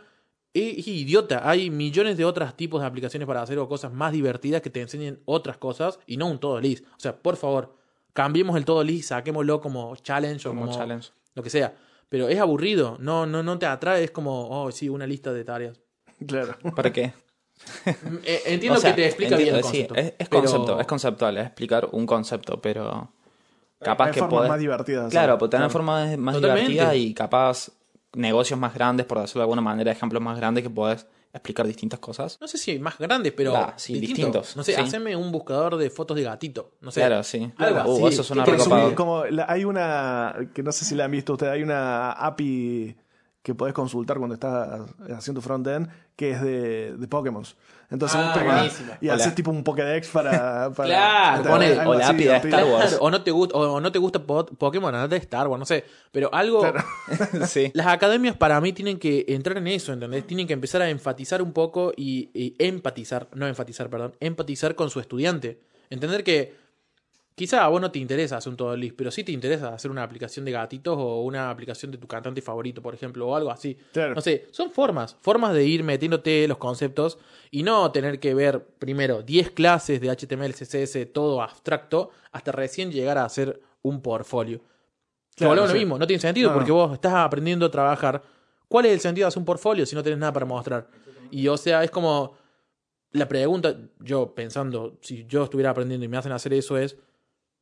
[0.54, 1.50] es, idiota.
[1.50, 5.20] Hay millones de otros tipos de aplicaciones para hacer cosas más divertidas que te enseñen
[5.26, 6.86] otras cosas y no un todo list.
[6.96, 7.76] O sea, por favor,
[8.14, 11.10] cambiemos el todo list, saquémoslo como challenge o como, challenge.
[11.34, 11.76] lo que sea.
[12.10, 15.44] Pero es aburrido, no, no, no te atrae, es como, oh, sí, una lista de
[15.44, 15.80] tareas.
[16.28, 16.58] Claro.
[16.76, 17.14] ¿Para qué?
[17.86, 19.96] Eh, entiendo que te explica bien el concepto.
[19.96, 23.14] es, concepto, es conceptual, es explicar un concepto, pero
[23.80, 25.12] capaz que formas más divertidas.
[25.12, 27.72] Claro, pues tener formas más divertidas y capaz
[28.14, 32.00] negocios más grandes, por decirlo de alguna manera, ejemplos más grandes que puedes explicar distintas
[32.00, 32.38] cosas.
[32.42, 33.54] No sé si más grandes, pero
[33.88, 34.56] distintos.
[34.56, 36.72] No sé, haceme un buscador de fotos de gatito.
[36.82, 37.02] No sé.
[37.02, 37.52] Claro, sí.
[37.58, 38.96] Algo uh, eso suena recopado.
[38.96, 42.96] Como hay una, que no sé si la han visto ustedes, hay una API
[43.42, 44.82] que podés consultar cuando estás
[45.16, 47.44] haciendo frontend, que es de, de Pokémon.
[47.90, 48.68] Entonces ah,
[49.02, 50.72] y haces tipo un Pokédex para...
[50.76, 52.98] para claro, o la API de Star Wars.
[53.00, 55.86] o no te gusta, o no te gusta Pokémon, andate de Star Wars, no sé.
[56.12, 56.62] Pero algo...
[57.48, 57.72] sí.
[57.74, 60.28] Las academias para mí tienen que entrar en eso, ¿entendés?
[60.28, 64.90] Tienen que empezar a enfatizar un poco y, y empatizar, no enfatizar, perdón, empatizar con
[64.90, 65.62] su estudiante.
[65.90, 66.69] Entender que
[67.40, 69.90] Quizá a vos no te interesa hacer un todo list, pero sí te interesa hacer
[69.90, 73.50] una aplicación de gatitos o una aplicación de tu cantante favorito, por ejemplo, o algo
[73.50, 73.78] así.
[74.14, 77.18] No sé, son formas, formas de ir metiéndote los conceptos
[77.50, 82.92] y no tener que ver primero 10 clases de HTML, CSS, todo abstracto, hasta recién
[82.92, 84.60] llegar a hacer un portfolio.
[85.38, 88.22] Claro, lo mismo, no tiene sentido porque vos estás aprendiendo a trabajar.
[88.68, 90.90] ¿Cuál es el sentido de hacer un portfolio si no tenés nada para mostrar?
[91.32, 92.38] Y o sea, es como
[93.12, 96.98] la pregunta, yo pensando, si yo estuviera aprendiendo y me hacen hacer eso es,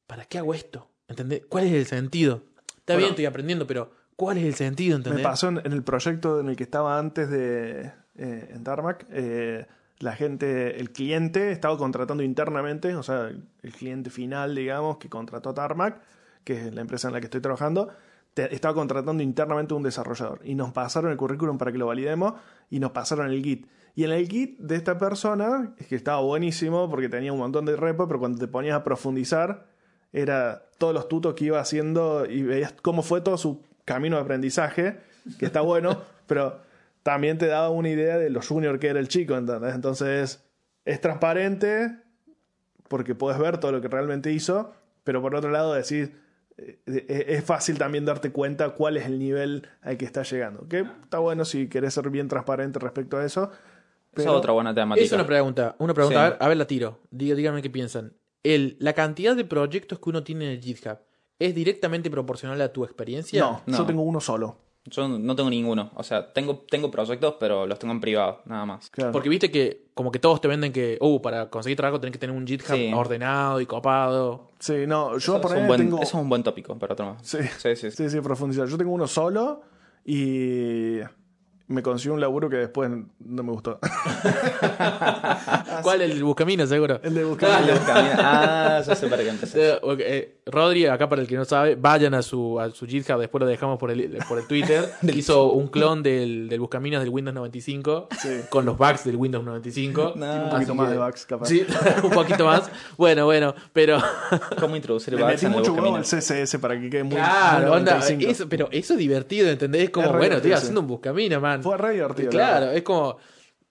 [0.08, 0.90] ¿para qué hago esto?
[1.08, 1.44] ¿Entendés?
[1.48, 2.42] ¿Cuál es el sentido?
[2.78, 4.96] Está bien, estoy aprendiendo, pero ¿cuál es el sentido?
[4.98, 5.20] ¿entendés?
[5.20, 9.06] Me pasó en, el proyecto en el que estaba antes de eh, en Tarmac.
[9.12, 9.66] Eh,
[10.00, 13.30] la gente, el cliente estaba contratando internamente, o sea,
[13.62, 16.00] el cliente final, digamos, que contrató a Tarmac,
[16.44, 17.90] que es la empresa en la que estoy trabajando,
[18.36, 20.40] estaba contratando internamente un desarrollador.
[20.44, 22.34] Y nos pasaron el currículum para que lo validemos
[22.70, 23.68] y nos pasaron el Git.
[23.96, 27.66] Y en el Git de esta persona, es que estaba buenísimo porque tenía un montón
[27.66, 29.66] de repo, pero cuando te ponías a profundizar,
[30.14, 34.24] era todos los tutos que iba haciendo y veías cómo fue todo su camino de
[34.24, 34.98] aprendizaje,
[35.40, 36.60] que está bueno, pero
[37.04, 39.74] también te daba una idea de lo junior que era el chico, ¿entendés?
[39.74, 40.44] Entonces
[40.86, 41.98] es transparente
[42.88, 46.16] porque puedes ver todo lo que realmente hizo, pero por otro lado decir,
[46.58, 50.68] eh, es fácil también darte cuenta cuál es el nivel al que está llegando.
[50.68, 53.52] Que está bueno si querés ser bien transparente respecto a eso.
[54.14, 55.06] Esa es otra buena temática.
[55.06, 57.00] Es una pregunta, una pregunta, a, ver, a, ver, la tiro.
[57.12, 60.98] Díganme qué piensan el, la cantidad de proyectos que uno tiene en el GitHub
[61.40, 63.42] es directamente proporcional a tu experiencia?
[63.42, 64.58] No, yo tengo uno solo.
[64.90, 65.92] Yo no tengo ninguno.
[65.96, 68.90] O sea, tengo, tengo proyectos, pero los tengo en privado, nada más.
[69.12, 72.20] Porque viste que como que todos te venden que, uh, para conseguir trabajo tenés que
[72.20, 74.52] tener un GitHub ordenado y copado.
[74.60, 75.98] Sí, no, yo por ahí tengo...
[75.98, 77.40] Eso es un buen tópico para otro Sí.
[77.58, 78.10] Sí, sí, sí.
[78.10, 78.68] sí, profundizar.
[78.68, 79.62] Yo tengo uno solo
[80.06, 81.00] y
[81.68, 83.80] me consiguió un laburo que después no me gustó.
[85.84, 86.02] ¿Cuál?
[86.02, 87.00] El Buscamina, seguro.
[87.04, 87.82] El de Buscamina.
[88.18, 89.80] ah, ya sé para qué empecé.
[90.52, 93.48] Rodri, acá para el que no sabe, vayan a su, a su GitHub, después lo
[93.48, 94.90] dejamos por el, por el Twitter.
[95.14, 98.10] Hizo un clon del, del Buscaminas del Windows 95
[98.50, 100.14] con los bugs del Windows 95.
[100.16, 101.46] un poquito más de bugs, capaz.
[101.48, 101.66] Sí,
[102.04, 102.70] un poquito más.
[102.98, 104.00] Bueno, bueno, pero.
[104.60, 105.28] ¿Cómo introducir bugs?
[105.28, 107.16] metí mucho huevo al CSS para que quede muy.
[107.16, 109.84] Claro, onda, eso, pero eso es divertido, ¿entendés?
[109.84, 111.62] Es como, bueno, estoy haciendo un Buscamina, man.
[111.62, 112.30] Fue re divertido.
[112.30, 113.18] Claro, es como.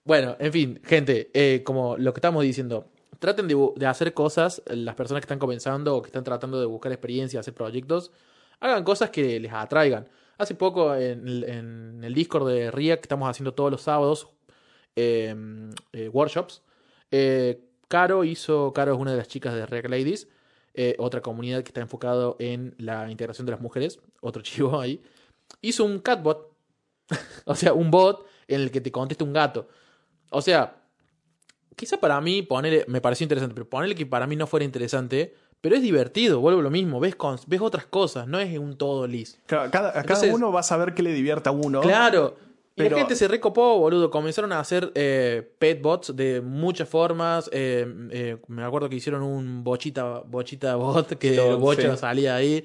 [0.03, 2.87] Bueno, en fin, gente, eh, como lo que estamos diciendo,
[3.19, 6.91] traten de, hacer cosas, las personas que están comenzando o que están tratando de buscar
[6.91, 8.11] experiencia, hacer proyectos,
[8.59, 10.07] hagan cosas que les atraigan.
[10.37, 14.27] Hace poco en, el Discord de RIA, que estamos haciendo todos los sábados,
[14.95, 16.61] em, eh, workshops,
[17.11, 20.27] eh, Caro hizo, Caro es una de las chicas de React Ladies,
[20.99, 25.01] otra comunidad que está enfocado en la integración de las mujeres, otro chivo ahí,
[25.61, 26.57] hizo un catbot
[27.45, 29.67] o sea, un bot en el que te conteste un gato.
[30.29, 30.81] O sea,
[31.77, 35.33] quizá para mí ponerle, me pareció interesante, pero ponerle que para mí no fuera interesante,
[35.61, 39.39] pero es divertido, vuelvo lo mismo, ves, ves otras cosas, no es un todo lis.
[39.45, 39.71] cada,
[40.03, 41.79] cada uno va a saber qué le divierte a uno.
[41.79, 42.35] Claro.
[42.75, 44.11] Y la gente se recopó, boludo.
[44.11, 47.49] Comenzaron a hacer eh, pet bots de muchas formas.
[47.51, 52.63] Eh, eh, me acuerdo que hicieron un bochita, bochita bot, que el bocha salía ahí.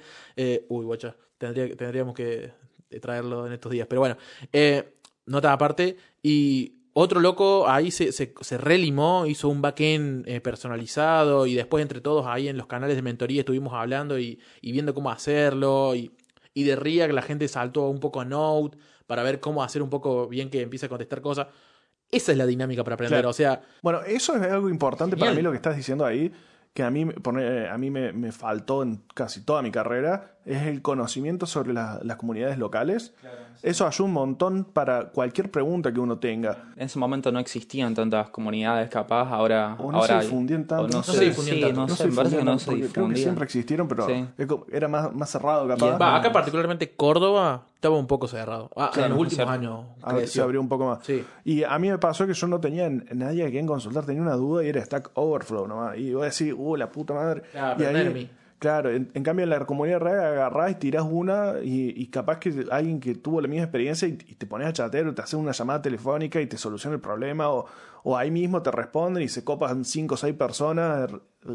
[0.69, 1.17] uy, bocha.
[1.39, 2.53] tendríamos que
[3.01, 3.87] traerlo en estos días.
[3.89, 4.17] Pero bueno,
[4.53, 4.97] eh,
[5.27, 5.97] nota aparte.
[6.23, 11.83] Y otro loco ahí se, se, se relimó, hizo un backend eh, personalizado y después
[11.83, 15.95] entre todos ahí en los canales de mentoría estuvimos hablando y, y viendo cómo hacerlo.
[15.95, 16.13] Y,
[16.55, 18.77] y de que la gente saltó un poco a Node
[19.07, 21.49] para ver cómo hacer un poco bien que empiece a contestar cosas.
[22.11, 23.63] Esa es la dinámica para aprender, o sea...
[23.81, 26.31] Bueno, eso es algo importante para mí lo que estás diciendo ahí,
[26.75, 27.07] que a mí,
[27.71, 32.59] a mí me, faltó en casi toda mi carrera es el conocimiento sobre las comunidades
[32.59, 33.15] locales.
[33.63, 36.73] Eso ayuda un montón para cualquier pregunta que uno tenga.
[36.77, 39.77] En ese momento no existían tantas comunidades capaz, ahora...
[39.79, 40.89] O no ahora se difundían tanto.
[40.89, 41.81] No, se difundían tanto.
[41.87, 44.07] No, sé, que no se Creo que siempre existieron, pero
[44.71, 46.19] era más, más cerrado capaz.
[46.19, 48.71] acá particularmente Córdoba estaba un poco cerrado.
[48.77, 49.87] Ah, en los últimos años
[50.27, 51.01] se abrió un poco más.
[51.45, 54.35] Y a mí me pasó que yo no tenía nadie a quien consultar, tenía una
[54.35, 55.97] duda y era Stack Overflow nomás.
[55.99, 57.43] Y voy a decir, uh, la puta madre.
[57.79, 58.31] y ahí,
[58.63, 63.01] Claro, en, cambio en la comunidad real agarrás y tirás una y, capaz que alguien
[63.01, 66.41] que tuvo la misma experiencia y, te pones a chatear te hace una llamada telefónica
[66.41, 67.67] y te soluciona el problema o,
[68.05, 71.11] o ahí mismo te responden y se copan cinco o seis personas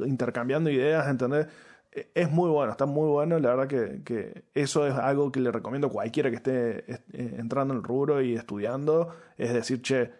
[0.05, 1.47] intercambiando ideas, ¿entendés?
[1.93, 5.39] E, es muy bueno, está muy bueno, la verdad que, que eso es algo que
[5.39, 9.81] le recomiendo a cualquiera que esté eh, entrando en el rubro y estudiando, es decir,
[9.81, 10.11] che,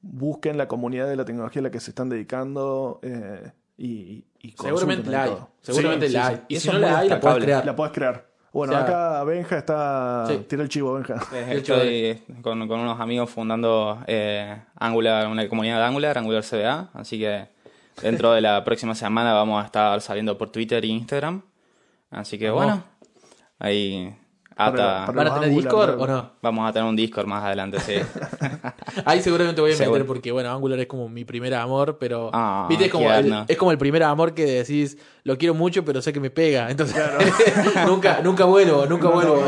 [0.00, 3.00] busquen la comunidad de la tecnología a la que se están dedicando.
[3.02, 4.24] Eh, y,
[4.60, 5.36] seguramente la hay.
[5.62, 6.40] Seguramente la hay.
[6.48, 7.64] Y si no la hay, la puedes crear.
[7.64, 8.26] La puedes crear.
[8.52, 10.26] Bueno, acá Benja está.
[10.46, 11.22] Tira el chivo, Benja.
[11.48, 16.90] Estoy con, con unos amigos fundando eh, Angular, una comunidad de Angular, Angular CBA.
[16.92, 17.48] Así que
[18.02, 21.42] dentro de la próxima semana vamos a estar saliendo por Twitter e Instagram.
[22.10, 22.82] Así que bueno,
[23.58, 24.14] ahí
[24.60, 26.30] ¿Van a tener Discord o no?
[26.42, 27.94] Vamos a tener un Discord más adelante, sí.
[29.04, 32.30] Ahí seguramente voy a meter porque, bueno, Angular es como mi primer amor, pero.
[32.32, 32.86] Ah, ¿Viste?
[32.86, 36.12] Es como, el, es como el primer amor que decís, lo quiero mucho, pero sé
[36.12, 36.70] que me pega.
[36.70, 36.96] Entonces,
[37.86, 39.42] nunca, nunca vuelvo, nunca vuelvo.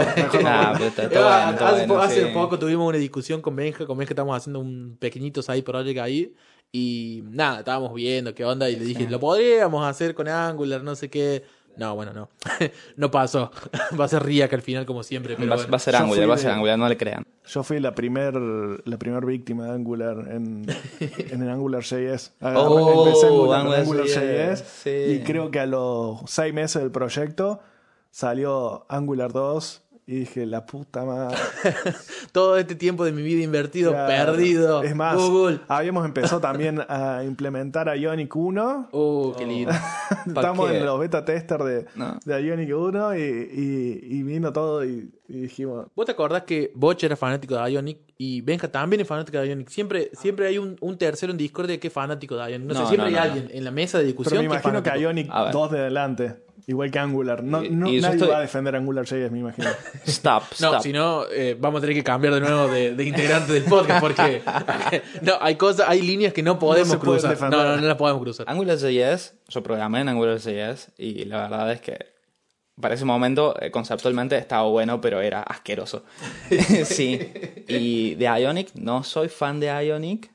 [2.00, 3.84] hace, poco tuvimos una discusión con Benja.
[3.86, 6.34] Con Benja estamos haciendo un pequeñito side project ahí.
[6.74, 8.70] Y nada, estábamos viendo qué onda.
[8.70, 11.44] Y le dije, lo podríamos hacer con Angular, no sé qué
[11.76, 12.28] no, bueno, no.
[12.96, 13.50] no pasó.
[13.98, 15.36] va a ser que al final, como siempre.
[15.36, 17.24] Pero va, a ser Angular, va a ser Angular, no le crean.
[17.46, 20.66] Yo fui la primer, la primer víctima de Angular en,
[21.00, 22.32] en el Angular JS.
[22.40, 24.86] Oh, Empecé en Angular, JS.
[24.86, 27.60] Y creo que a los seis meses del proyecto
[28.10, 29.82] salió Angular 2
[30.12, 31.38] y dije, la puta madre.
[32.32, 34.82] Todo este tiempo de mi vida invertido, perdido.
[34.82, 35.60] Es más, Google.
[35.68, 38.90] habíamos empezado también a implementar Ionic 1.
[38.92, 39.72] Uh, qué lindo.
[40.26, 41.86] Estamos en los beta tester de,
[42.26, 45.86] de Ionic 1 y, y, vino todo y, dijimos.
[45.96, 49.48] ¿Vos te acordás que Boch era fanático de Ionic y Benja también es fanático de
[49.48, 49.70] Ionic?
[49.70, 52.68] Siempre, siempre hay un, un tercero en Discord que es fanático de Ionic.
[52.68, 54.40] No, sé, siempre hay alguien en la mesa de discusión.
[54.40, 56.36] Pero me imagino que, Ionic 2 de adelante.
[56.66, 57.42] Igual que Angular.
[57.42, 59.68] No, no nadie va a defender Angular JS, me imagino.
[60.06, 60.74] Stop, stop.
[60.74, 63.64] No, si no, eh, vamos a tener que cambiar de nuevo de, de integrante del
[63.64, 64.42] podcast porque
[65.22, 67.40] no, hay cosas, hay líneas que no podemos cruzar.
[67.50, 68.46] No, no, no las podemos cruzar.
[68.48, 72.12] Angular JS, yo programé en Angular JS y la verdad es que
[72.80, 76.04] para ese momento eh, conceptualmente estaba bueno, pero era asqueroso.
[76.84, 77.32] sí.
[77.68, 80.30] Y de Ionic, no soy fan de Ionic,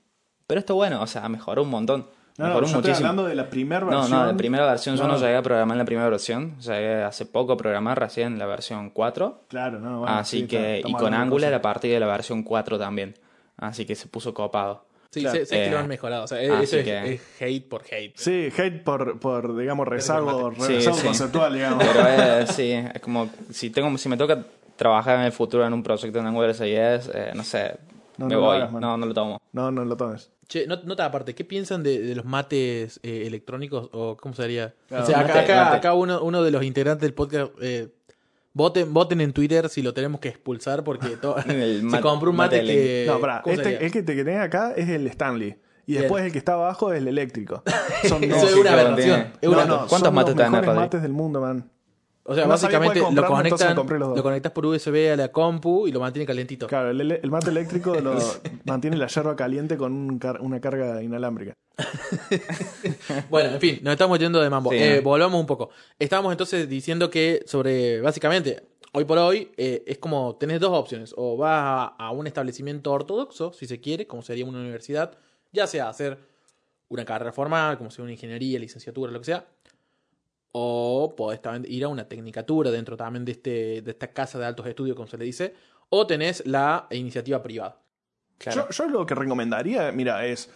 [0.45, 2.07] pero esto bueno, o sea, mejoró un montón.
[2.37, 4.11] No, no, yo estoy hablando de la primera versión.
[4.11, 4.95] No, no, de primera versión.
[4.95, 6.57] Yo no llegué a programar en la primera versión.
[6.59, 9.45] Llegué hace poco a programar recién en la versión 4.
[9.47, 13.15] Claro, no, bueno, Así que, y con Angular a partir de la versión 4 también.
[13.57, 14.85] Así que se puso copado.
[15.09, 16.25] Sí, sé, que lo han mejorado.
[16.25, 18.15] O sea, eso es, hate por hate.
[18.15, 21.83] Sí, hate por, por digamos, rezago, rezago conceptual, digamos.
[21.83, 22.07] Pero
[22.39, 24.43] es, sí, es como, si, tengo, si me toca
[24.75, 26.77] trabajar en el futuro en un proyecto en Angular 6
[27.13, 27.77] eh, no sé,
[28.17, 28.59] me voy.
[28.79, 29.41] no, no lo tomo.
[29.53, 30.31] No, no lo tomes.
[30.47, 34.73] Che, nota aparte, ¿qué piensan de, los mates eh, electrónicos o cómo sería?
[34.89, 37.89] o sea, acá, acá, uno, uno, de los integrantes del podcast, eh,
[38.53, 41.07] voten, voten en Twitter si lo tenemos que expulsar porque
[41.91, 43.05] se compró un mate, que...
[43.07, 45.57] No, pará, este, el que te tenés acá es el Stanley.
[45.85, 47.63] Y después el que está abajo es el eléctrico.
[48.07, 49.33] Son Eso es una aberración.
[49.87, 51.69] ¿Cuántos mates te dan Los mates del mundo, man.
[52.29, 56.25] O sea, básicamente lo, conectan, lo conectas por USB a la compu y lo mantiene
[56.25, 56.67] calentito.
[56.67, 58.17] Claro, el, mate eléctrico lo
[58.65, 61.53] mantiene la yerba caliente con una carga inalámbrica.
[63.29, 64.73] bueno, en fin, nos estamos yendo de mambo.
[64.73, 65.69] Eh, volvamos un poco.
[65.97, 68.61] Estábamos entonces diciendo que sobre, básicamente,
[68.91, 71.13] hoy por hoy eh, es como tenés dos opciones.
[71.15, 75.17] O vas a, un establecimiento ortodoxo, si se quiere, como sería una universidad,
[75.53, 76.17] ya sea hacer
[76.89, 79.45] una carrera formal, como sea una ingeniería, licenciatura, lo que sea,
[80.51, 84.45] o podés también ir a una tecnicatura dentro también de, este, de esta casa de
[84.45, 85.53] altos estudios, como se le dice,
[85.89, 87.81] o tenés la iniciativa privada.
[88.39, 90.51] Yo, yo, lo que recomendaría, mira, es,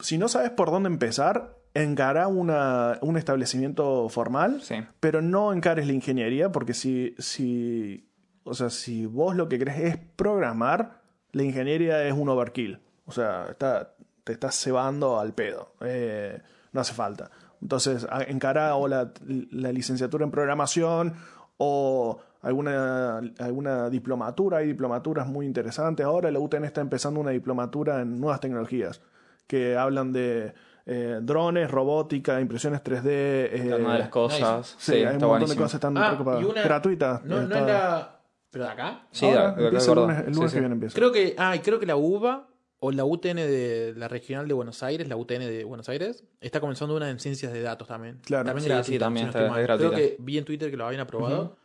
[0.00, 4.62] si no sabes por dónde empezar, encara una, un establecimiento formal,
[5.00, 8.08] pero no encares la ingeniería, porque si, si,
[8.44, 11.02] o sea, si vos lo que querés es programar,
[11.32, 12.80] la ingeniería es un overkill.
[13.06, 15.74] O sea, está, te estás cebando al pedo.
[15.80, 16.40] Eh,
[16.72, 17.30] no hace falta.
[17.62, 21.14] Entonces, encara o la, licenciatura en programación
[21.56, 24.58] o alguna, alguna diplomatura.
[24.58, 26.04] Hay diplomaturas muy interesantes.
[26.04, 29.00] Ahora la UTN está empezando una diplomatura en nuevas tecnologías
[29.46, 30.54] que hablan de
[30.86, 33.06] eh, drones, robótica, impresiones 3D.
[33.06, 34.74] Eh, de las cosas.
[34.78, 36.18] Sí, hay un montón de cosas están ah,
[36.64, 37.24] gratuitas.
[37.24, 38.18] No, no era.
[38.50, 39.06] ¿Pero de acá?
[39.12, 40.94] Sí, Ahora, de, empieza el lunes, el lunes que viene empieza.
[40.94, 42.48] Creo que, ah, creo que la UBA
[42.84, 46.58] o la UTN de la regional de Buenos Aires, la UTN de Buenos Aires, está
[46.58, 48.18] comenzando una en ciencias de datos también.
[48.24, 49.76] Claro, también sí, también está, gratuita.
[49.76, 51.56] Creo que vi en Twitter que lo habían aprobado.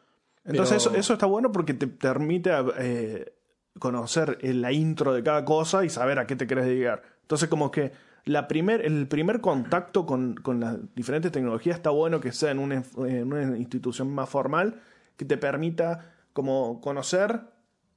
[0.45, 3.33] Entonces eso, eso, está bueno porque te permite eh,
[3.79, 7.01] conocer la intro de cada cosa y saber a qué te querés dedicar.
[7.23, 7.93] Entonces como que
[8.25, 12.59] la primer, el primer contacto con, con las diferentes tecnologías está bueno que sea en
[12.59, 14.81] una, en una institución más formal
[15.15, 17.39] que te permita como conocer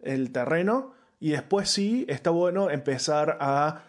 [0.01, 3.85] el terreno y después sí, está bueno empezar a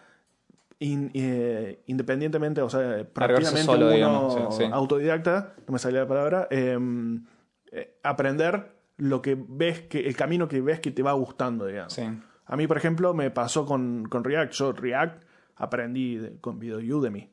[0.84, 7.24] eh, independientemente, o sea, prácticamente uno autodidacta, no me salía la palabra, em,
[7.70, 11.98] eh, aprender lo que ves, que el camino que ves que te va gustando, digamos.
[12.46, 14.52] A mí, por ejemplo, me pasó con, con React.
[14.52, 15.22] Yo React
[15.56, 17.30] aprendí con video Udemy.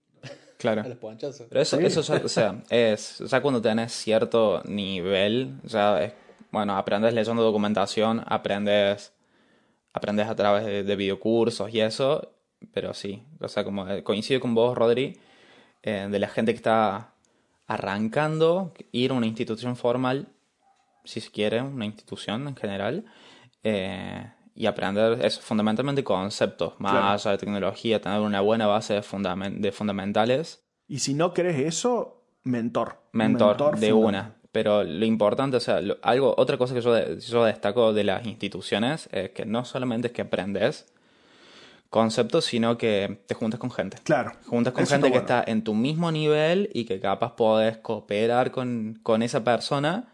[0.58, 0.84] Claro.
[0.84, 6.14] Pero eso, eso ya, o sea, es, ya cuando tenés cierto nivel, ya es,
[6.52, 9.14] bueno, aprendes leyendo documentación, aprendes
[9.94, 12.32] aprendes a través de, videocursos y eso,
[12.74, 15.18] pero sí, o sea, como eh, coincido con vos, Rodri,
[15.84, 17.14] eh, de la gente que está
[17.68, 20.28] arrancando, ir a una institución formal,
[21.04, 23.06] si se quiere, una institución en general,
[23.64, 29.52] eh, y aprender eso, fundamentalmente conceptos, más allá de tecnología, tener una buena base de,
[29.58, 30.66] de fundamentales.
[30.88, 33.02] Y si no crees eso, mentor.
[33.14, 34.39] Mentor, de una.
[34.52, 39.08] Pero lo importante, o sea, algo, otra cosa que yo, yo destaco de las instituciones
[39.12, 40.88] es que no solamente es que aprendes
[41.90, 43.98] conceptos, sino que te juntas con gente.
[44.04, 44.32] Claro.
[44.46, 49.00] Juntas con gente que está en tu mismo nivel y que capaz podés cooperar con,
[49.04, 50.08] con esa persona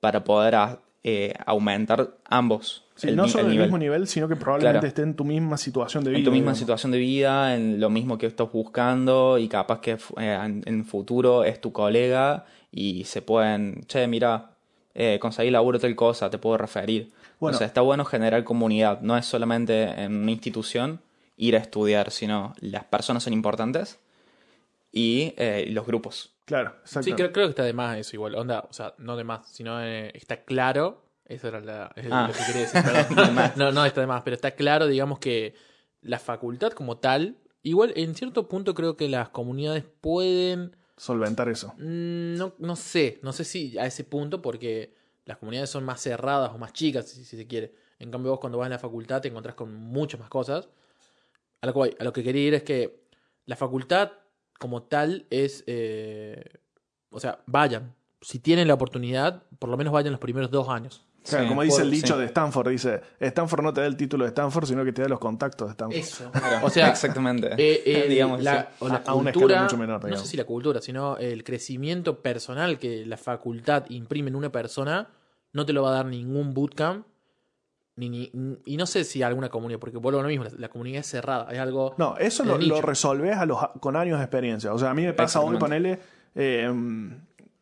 [0.00, 0.56] para poder
[1.04, 2.84] eh, aumentar ambos.
[2.96, 6.04] Sí, no solo en el mismo nivel, sino que probablemente esté en tu misma situación
[6.04, 6.18] de vida.
[6.18, 9.92] En tu misma situación de vida, en lo mismo que estás buscando y capaz que
[9.92, 14.52] eh, en, en futuro es tu colega y se pueden, che, mira,
[14.94, 17.12] eh, conseguir laburo tal cosa, te puedo referir.
[17.38, 21.00] Bueno, o sea, está bueno generar comunidad, no es solamente en una institución
[21.36, 23.98] ir a estudiar, sino las personas son importantes
[24.92, 26.34] y eh, los grupos.
[26.44, 27.04] Claro, exacto.
[27.04, 29.82] Sí, creo, que está de más eso igual, onda, o sea, no de más, sino
[29.82, 32.26] eh, está claro, eso era la, ah.
[32.26, 32.82] lo que quería decir,
[33.56, 35.54] no, no está de más, pero está claro, digamos que
[36.02, 41.72] la facultad como tal, igual en cierto punto creo que las comunidades pueden solventar eso?
[41.78, 46.02] Mm, no, no sé, no sé si a ese punto, porque las comunidades son más
[46.02, 47.74] cerradas o más chicas, si, se quiere.
[47.98, 50.68] En cambio, vos cuando vas a la facultad te encontrás con muchas más cosas.
[51.62, 53.06] A lo que, a lo que quería ir es que
[53.46, 54.12] la facultad
[54.58, 55.64] como tal es...
[55.66, 56.44] Eh,
[57.10, 57.94] o sea, vayan.
[58.20, 61.06] Si tienen la oportunidad, por lo menos vayan los primeros dos años
[61.48, 64.66] como dice el dicho de Stanford, dice, Stanford no te da el título de Stanford,
[64.66, 65.98] sino que te da los contactos de Stanford.
[65.98, 66.30] Eso.
[66.62, 67.50] o sea, exactamente.
[67.58, 71.44] Eh, digamos, la, a, una cultura, mucho menor, no sé si la cultura, sino el
[71.44, 75.08] crecimiento personal que la facultad imprime en una persona,
[75.52, 77.06] no te lo va a dar ningún bootcamp.
[77.96, 78.30] Ni,
[78.64, 81.52] y no sé si alguna comunidad, porque vuelvo a lo mismo, la, comunidad es cerrada,
[81.52, 81.94] es algo.
[81.98, 84.72] No, eso lo, lo, resolves a los, con años de experiencia.
[84.72, 85.98] O sea, a mí me pasa hoy, ponele.
[86.34, 86.72] Eh,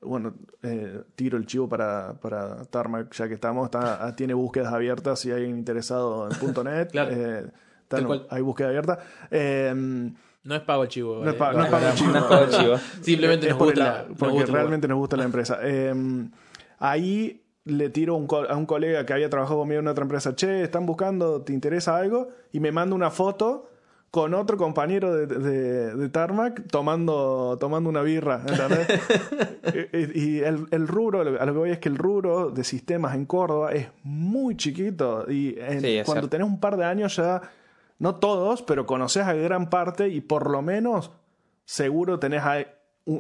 [0.01, 4.73] bueno, eh, tiro el chivo para, para Tarmac, ya que estamos, está, ah, tiene búsquedas
[4.73, 6.91] abiertas si hay alguien interesado en .net.
[7.91, 8.99] Eh, hay búsqueda abierta.
[9.31, 11.25] Em, no es pago el chivo.
[11.25, 12.77] No es, pago, el chivo.
[13.01, 15.59] Simplemente nos gusta Porque realmente nos gusta la empresa.
[15.67, 16.31] Em,
[16.79, 20.85] ahí le tiro a un colega que había trabajado conmigo en otra empresa, che, están
[20.85, 22.29] buscando, ¿te interesa algo?
[22.53, 23.71] Y me manda una foto
[24.11, 25.27] con otro compañero de,
[25.95, 28.43] de, Tarmac tomando, tomando una birra.
[29.93, 33.27] y, el, el, rubro, a lo que voy es que el rubro de sistemas en
[33.27, 35.27] Córdoba es muy chiquito.
[35.31, 35.57] Y
[36.05, 37.43] cuando tenés un par de años ya,
[37.99, 41.11] no todos, pero conoces a gran parte y por lo menos
[41.65, 42.43] seguro tenés,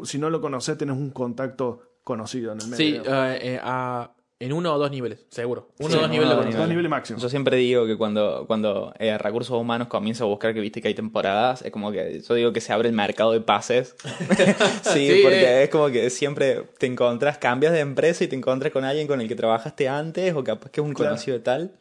[0.05, 2.77] si no lo conoces, tenés un contacto conocido en el medio.
[2.77, 5.68] Sí, eh, eh, a en uno o dos niveles, seguro.
[5.81, 6.57] Uno o dos niveles.
[6.57, 7.20] Dos niveles máximos.
[7.20, 10.88] Yo siempre digo que cuando, cuando eh, recursos humanos comienza a buscar que viste que
[10.88, 13.96] hay temporadas, es como que yo digo que se abre el mercado de pases.
[14.83, 15.62] sí, porque eh.
[15.64, 19.20] es como que siempre te encontras, cambias de empresa y te encuentras con alguien con
[19.20, 21.72] el que trabajaste antes o capaz que es un conocido de tal.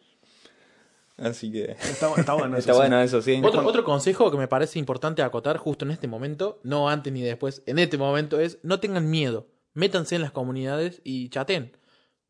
[1.17, 1.75] Así que.
[1.79, 2.57] Está, bueno eso.
[2.57, 3.39] está bueno eso, sí.
[3.43, 7.21] Otro, otro consejo que me parece importante acotar justo en este momento, no antes ni
[7.21, 9.45] después, en este momento es no tengan miedo.
[9.75, 11.76] Métanse en las comunidades y chaten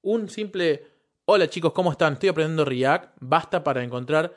[0.07, 0.85] un simple
[1.25, 2.13] hola chicos, ¿cómo están?
[2.13, 4.33] Estoy aprendiendo React, basta para encontrar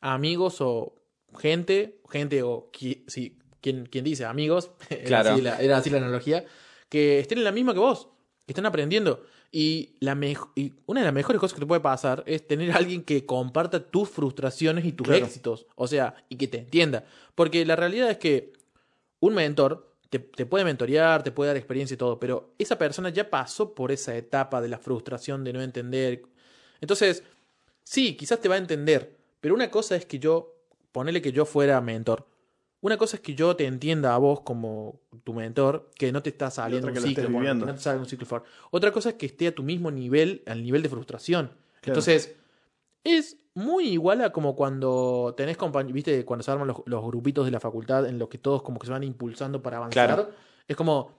[0.00, 0.94] amigos o
[1.38, 2.70] gente, gente o
[3.06, 4.70] si, quien, quien dice amigos,
[5.04, 5.36] claro.
[5.36, 6.46] era, así la, analogía,
[6.88, 8.08] que estén en la misma que vos,
[8.46, 9.22] que estén aprendiendo.
[9.52, 10.16] Y, la
[10.54, 13.26] y una de las mejores cosas que te puede pasar es tener a alguien que
[13.26, 15.66] comparta tus frustraciones y tus éxitos.
[15.74, 17.04] O sea, y que te entienda.
[17.34, 18.52] Porque la realidad es que
[19.18, 23.08] un mentor te, te, puede mentorear, te puede dar experiencia y todo, pero esa persona
[23.10, 26.22] ya pasó por esa etapa de la frustración, de no entender.
[26.80, 27.22] Entonces,
[27.84, 30.56] sí, quizás te va a entender, pero una cosa es que yo,
[30.92, 32.26] ponele que yo fuera mentor.
[32.82, 36.30] Una cosa es que yo te entienda a vos como tu mentor, que no te
[36.30, 39.54] está saliendo un ciclo, no te sale un ciclo Otra cosa es que esté a
[39.54, 41.50] tu mismo nivel, al nivel de frustración.
[41.82, 42.34] Entonces,
[43.04, 47.50] es muy igual a como cuando tenés compañeros, viste, cuando se arman los, grupitos de
[47.50, 50.30] la facultad en los que todos como que se van impulsando para avanzar.
[50.66, 51.12] Es como,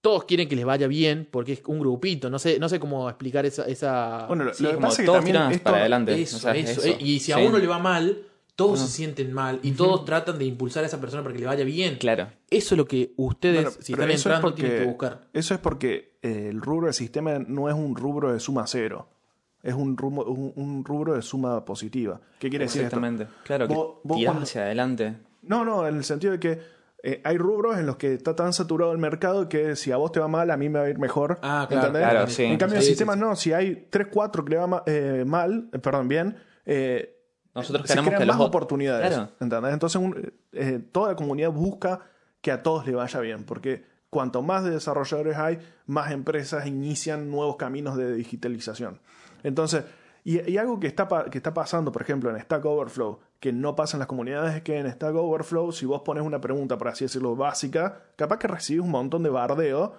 [0.00, 2.30] todos quieren que les vaya bien porque es un grupito.
[2.30, 3.66] No sé, no sé cómo explicar esa.
[3.66, 4.26] esa...
[4.26, 6.20] Bueno, lo, que pasa es que también para adelante.
[6.20, 8.22] Eso, eso, Y si a uno le va mal,
[8.56, 11.46] todos se sienten mal y todos tratan de impulsar a esa persona para que le
[11.46, 11.96] vaya bien.
[11.96, 12.28] Claro.
[12.50, 15.28] Eso es lo que ustedes, si están entrando, tienen que buscar.
[15.32, 19.08] Eso es porque eh, el rubro del sistema no es un rubro de suma cero
[19.62, 22.20] es un rubro, un, rubro de suma positiva.
[22.38, 23.26] ¿Qué quiere decir Exactamente.
[23.44, 25.16] Claro, que hacia adelante.
[25.42, 26.60] No, no, en el sentido de que
[27.02, 30.12] eh, hay rubros en los que está tan saturado el mercado que si a vos
[30.12, 31.38] te va mal, a mí me va a ir mejor.
[31.42, 32.26] Ah, claro.
[32.38, 33.34] En cambio, en sistemas no.
[33.36, 36.36] Si hay 3, 4 que le va eh, mal, eh, perdón, bien,
[37.54, 39.18] nosotros tenemos que más oportunidades.
[39.40, 40.00] Entonces,
[40.92, 42.00] toda la comunidad busca
[42.40, 47.56] que a todos le vaya bien, porque cuanto más desarrolladores hay, más empresas inician nuevos
[47.56, 49.00] caminos de digitalización.
[49.42, 49.84] Entonces,
[50.24, 53.96] y, algo que está, que está pasando, por ejemplo, en Stack Overflow, que no pasa
[53.96, 57.04] en las comunidades, es que en Stack Overflow, si vos pones una pregunta, por así
[57.04, 59.94] decirlo, básica, capaz que recibís un montón de bardeo.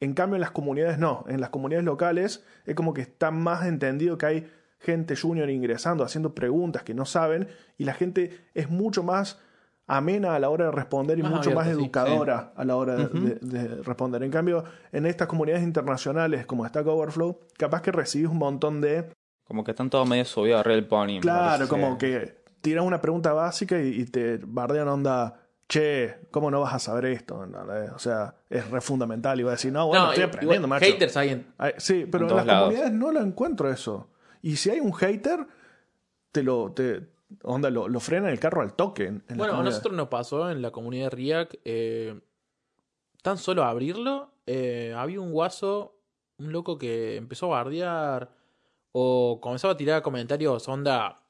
[0.00, 1.24] En cambio, en las comunidades no.
[1.28, 6.04] En las comunidades locales es como que está más entendido que hay gente junior ingresando,
[6.04, 9.40] haciendo preguntas que no saben, y la gente es mucho más
[9.88, 14.22] amena a la hora de responder y mucho más educadora a la hora de, responder.
[14.22, 14.62] En cambio,
[14.92, 19.10] en estas comunidades internacionales como Stack Overflow, capaz que recibes un montón de...
[19.44, 21.20] Como que están todos medio subidos a Real Pony.
[21.20, 26.74] Claro, como que tiras una pregunta básica y, te bardean onda, che, ¿cómo no vas
[26.74, 27.48] a saber esto?
[27.94, 29.40] O sea, es re fundamental.
[29.40, 30.84] Y va a decir, no, bueno, estoy aprendiendo, macho.
[30.84, 31.46] Haters hay en...
[31.78, 34.10] Sí, pero en, las comunidades no lo encuentro eso.
[34.42, 35.46] Y si hay un hater,
[36.30, 36.72] te lo...
[36.72, 37.08] Te,
[37.42, 39.20] onda, lo, lo frena el carro al toque.
[39.34, 42.20] bueno, a nosotros nos pasó en la comunidad de React, eh,
[43.22, 46.00] tan solo abrirlo, eh, había un guaso,
[46.38, 48.30] un loco que empezó a bardear
[48.92, 51.20] o comenzaba a tirar comentarios onda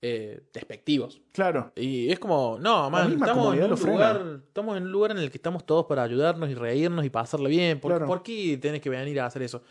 [0.00, 1.20] eh, despectivos.
[1.32, 1.72] Claro.
[1.74, 5.30] Y es como, no, man, estamos en, un lugar, estamos en un lugar en el
[5.30, 7.80] que estamos todos para ayudarnos y reírnos y pasarle bien.
[7.80, 9.62] ¿Por, ¿por qué tenés que venir a hacer eso?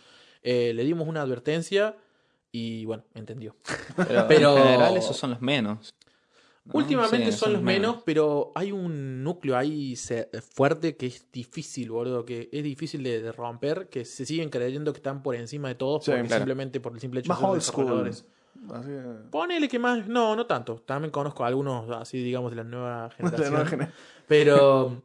[0.43, 1.95] le dimos una advertencia
[2.55, 3.53] y bueno, entendió.
[4.29, 5.93] Pero, en general esos son los menos.
[6.71, 9.95] Últimamente son, los menos, pero hay un núcleo ahí
[10.55, 14.97] fuerte que es difícil, boludo, que es difícil de, romper, que se siguen creyendo que
[14.97, 18.25] están por encima de todos simplemente por el simple hecho de ser
[19.29, 20.77] Ponele que más, no, no tanto.
[20.77, 23.91] También conozco a algunos así, digamos, de la nueva generación.
[24.27, 25.03] pero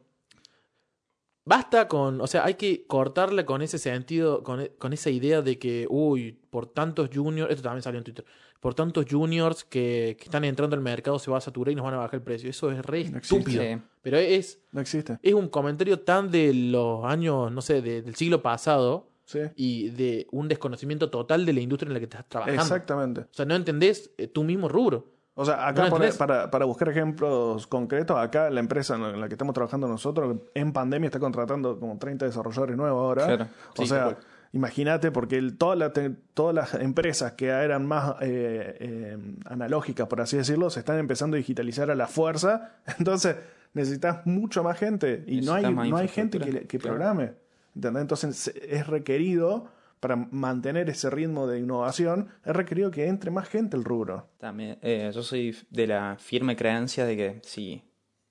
[1.43, 5.57] Basta con, o sea, hay que cortarle con ese sentido, con, con, esa idea de
[5.57, 8.25] que, uy, por tantos juniors, esto también salió en Twitter,
[8.59, 11.85] por tantos juniors que, que están entrando al mercado se va a saturar y nos
[11.85, 12.49] van a bajar el precio.
[12.49, 13.63] Eso es re estúpido.
[14.03, 15.17] Pero es, no existe.
[15.23, 19.07] es un comentario tan de los años, no sé, del siglo pasado
[19.55, 22.61] y de un desconocimiento total de la industria en la que estás trabajando.
[22.61, 23.21] Exactamente.
[23.21, 25.07] O sea, no entendés eh, tu mismo rubro.
[25.33, 29.53] O sea, acá para, para, buscar ejemplos concretos, acá la empresa en la que estamos
[29.53, 33.49] trabajando nosotros, en pandemia está contratando como 30 desarrolladores nuevos ahora.
[33.77, 34.17] O sea,
[34.53, 40.79] imagínate, porque todas las empresas que eran más eh, eh, analógicas, por así decirlo, se
[40.79, 42.77] están empezando a digitalizar a la fuerza.
[42.97, 43.35] Entonces,
[43.73, 47.33] necesitas mucho más gente y no hay, no hay gente que, que programe.
[47.75, 49.69] Entonces, es requerido
[50.01, 54.27] para mantener ese ritmo de innovación, es requerido que entre más gente el rubro.
[54.39, 57.83] También, eh, yo soy de la firme creencia de que si,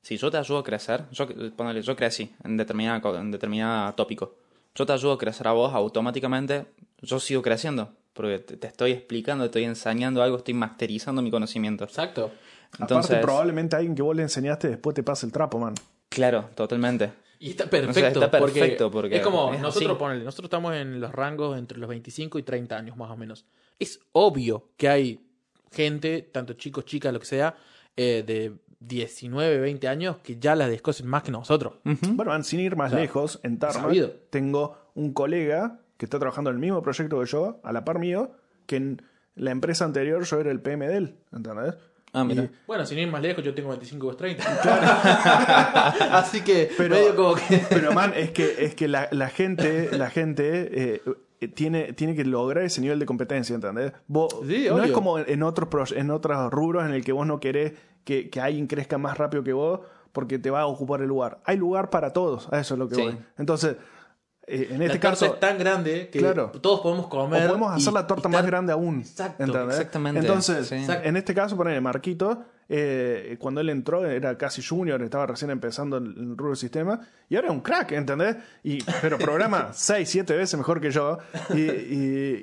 [0.03, 4.35] si yo te ayudo a crecer, yo, ponele, yo crecí en determinada, en determinado tópico,
[4.75, 6.67] yo te ayudo a crecer a vos, automáticamente
[7.03, 11.85] yo sigo creciendo, porque te, estoy explicando, te estoy enseñando algo, estoy masterizando mi conocimiento.
[11.85, 12.31] Exacto.
[12.79, 15.75] Entonces, Aparte, probablemente alguien que vos le enseñaste después te pasa el trapo, man.
[16.09, 17.13] Claro, totalmente.
[17.39, 18.23] Y está perfecto.
[18.23, 22.39] está perfecto porque, es como nosotros, ponele, nosotros estamos en los rangos entre los 25
[22.39, 23.47] y 30 años más o menos.
[23.79, 25.21] Es obvio que hay
[25.73, 27.57] gente, tanto chicos, chicas, lo que sea,
[27.97, 31.75] eh, de 19, 20 años que ya las descosen más que nosotros.
[31.85, 33.91] Bueno, sin ir más lejos, en Tarma
[34.31, 37.99] tengo un colega que está trabajando en el mismo proyecto que yo, a la par
[37.99, 38.33] mío,
[38.67, 39.03] que en
[39.35, 41.75] la empresa anterior yo era el PM de él, ¿entendés?
[42.13, 42.49] Ah, mira.
[42.67, 44.43] bueno, sin ir más lejos, yo tengo 25 vos 30.
[46.19, 47.63] Así que, pero, medio como que.
[47.71, 51.03] pero, man, es que, es que la, la gente, la gente eh,
[51.55, 53.93] tiene, tiene que lograr ese nivel de competencia, ¿entendés?
[54.09, 57.75] Vos, no es como en otros, en otros rubros en el que vos no querés
[58.05, 59.81] que, que alguien crezca más rápido que vos,
[60.13, 61.41] porque te va a ocupar el lugar.
[61.45, 63.19] Hay lugar para todos, a eso es lo que voy.
[63.39, 63.77] Entonces,
[64.47, 65.27] eh, en este la caso.
[65.27, 66.21] es tan grande que
[66.61, 67.45] todos podemos comer.
[67.45, 69.01] O podemos hacer la torta más grande aún.
[69.01, 70.21] Exacto, exactamente.
[70.21, 75.51] Entonces, en este caso, ponele Marquito, eh, cuando él entró era casi junior, estaba recién
[75.51, 78.37] empezando en el rubro sistema, y ahora es un crack, ¿entendés?
[78.65, 81.19] Y, pero programa 6, 7 veces mejor que yo,
[81.55, 81.61] y,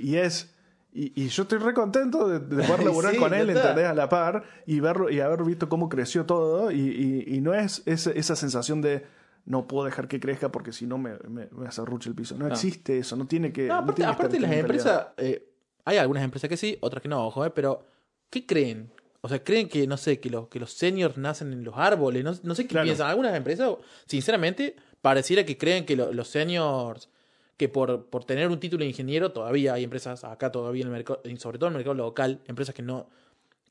[0.01, 0.53] y, es...
[1.00, 3.86] Y, yo estoy re contento de, poder laburar con él, ¿entendés?
[3.86, 8.36] A la par, y, verlo, y haber visto cómo creció todo, y, no es esa
[8.36, 9.06] sensación de
[9.45, 11.70] no puedo dejar que crezca porque si no me, me, me
[12.06, 12.36] el piso.
[12.36, 13.70] No, existe eso, no tiene que.
[13.70, 15.48] aparte, aparte las empresas, eh,
[15.86, 17.86] hay algunas empresas que sí, otras que no, ojo, eh, pero
[18.30, 18.91] ¿qué creen?
[19.22, 22.24] O sea, creen que, no sé, que los, que los seniors nacen en los árboles.
[22.24, 23.10] No, no sé qué piensan.
[23.10, 23.72] Algunas empresas,
[24.06, 27.10] sinceramente, pareciera que creen que los seniors,
[27.58, 30.93] que por, por tener un título de ingeniero, todavía hay empresas acá todavía en el
[30.93, 33.10] mercado, sobre todo en el mercado local, empresas que no,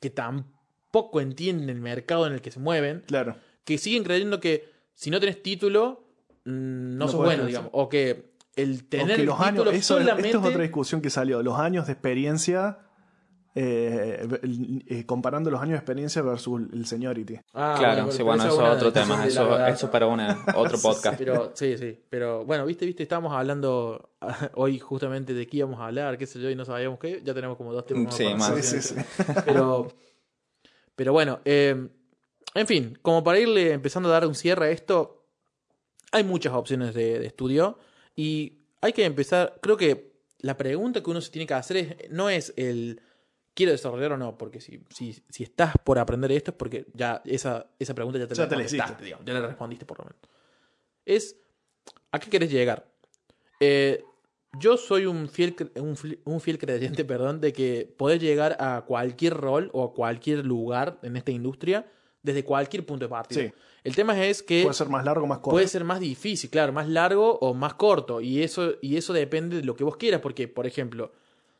[0.01, 3.05] que tampoco entienden el mercado en el que se mueven.
[3.07, 3.37] Claro.
[3.65, 6.05] Que siguen creyendo que si no tenés título,
[6.45, 7.71] mm, no, sos bueno, digamos.
[7.73, 10.29] O que el tener los título años, solamente...
[10.29, 11.43] Esto es otra discusión que salió.
[11.43, 12.79] Los años de experiencia
[13.59, 14.29] eh,
[14.87, 17.41] eh, comparando los años de experiencia versus el seniority.
[17.55, 21.19] Ah, claro, sí, bueno, eso es otro tema, eso, eso para una, otro podcast.
[21.19, 24.11] pero, sí, sí, pero bueno, viste, viste, estábamos hablando
[24.57, 27.33] hoy justamente de qué íbamos a hablar, qué sé yo, y no sabíamos qué, ya
[27.33, 28.15] tenemos como dos temas.
[28.15, 28.55] Sí, más.
[28.63, 28.95] Sí, sí,
[29.47, 29.89] Pero,
[30.95, 31.89] pero bueno, eh,
[32.55, 35.25] en fin, como para irle empezando a dar un cierre a esto,
[36.13, 37.79] hay muchas opciones de, de estudio
[38.15, 42.11] y hay que empezar, creo que la pregunta que uno se tiene que hacer es,
[42.11, 43.01] no es el
[43.57, 47.23] quiero desarrollar o no, porque si, si, si estás por aprender esto es porque ya
[47.25, 50.21] esa, esa pregunta ya te la contestaste, digamos, ya la respondiste por lo menos.
[51.05, 51.37] Es,
[52.13, 52.87] ¿a qué querés llegar?
[53.59, 54.05] Eh,
[54.61, 59.71] yo soy un fiel, un, fiel creyente perdón, de que podés llegar a cualquier rol
[59.73, 61.91] o a cualquier lugar en esta industria
[62.23, 63.53] desde cualquier punto de partida.
[63.85, 64.65] El tema es que...
[64.65, 65.51] Puede ser más largo o más corto.
[65.51, 68.21] Puede ser más difícil, claro, más largo o más corto.
[68.21, 71.13] Y eso, y eso depende de lo que vos quieras, porque, por ejemplo,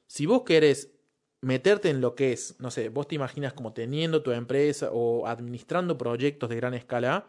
[0.07, 0.96] si vos querés
[1.41, 5.27] meterte en lo que es, no sé, vos te imaginas como teniendo tu empresa o
[5.27, 7.27] administrando proyectos de gran escala,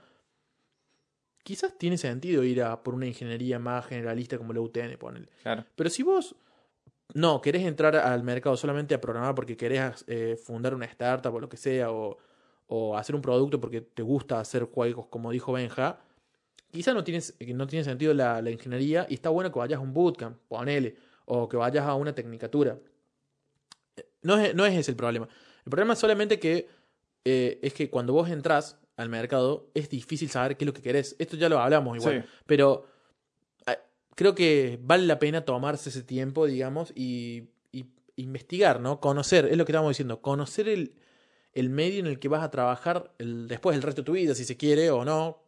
[1.43, 5.27] quizás tiene sentido ir a por una ingeniería más generalista como la UTN, ponele.
[5.43, 5.65] Claro.
[5.75, 6.35] Pero si vos
[7.13, 11.39] no querés entrar al mercado solamente a programar porque querés eh, fundar una startup o
[11.39, 12.17] lo que sea, o,
[12.67, 15.99] o, hacer un producto porque te gusta hacer juegos, como dijo Benja,
[16.71, 19.81] quizás no, tienes, no tiene sentido la, la ingeniería y está bueno que vayas a
[19.81, 20.95] un bootcamp, ponele,
[21.25, 22.77] o que vayas a una tecnicatura.
[24.27, 25.27] No es, no es ese el problema.
[25.65, 26.67] El problema es solamente que
[27.23, 30.81] eh, es que cuando vos entras al mercado es difícil saber qué es lo que
[30.81, 31.15] querés.
[31.17, 32.25] Esto ya lo hablamos igual.
[32.45, 32.85] Pero
[33.65, 33.77] ah,
[34.15, 37.49] creo que vale la pena tomarse ese tiempo, digamos, y,
[38.19, 38.99] investigar, ¿no?
[38.99, 40.95] Conocer, es lo que estamos diciendo, conocer el,
[41.53, 44.33] el medio en el que vas a trabajar el, después del resto de tu vida,
[44.33, 45.43] si se quiere o no.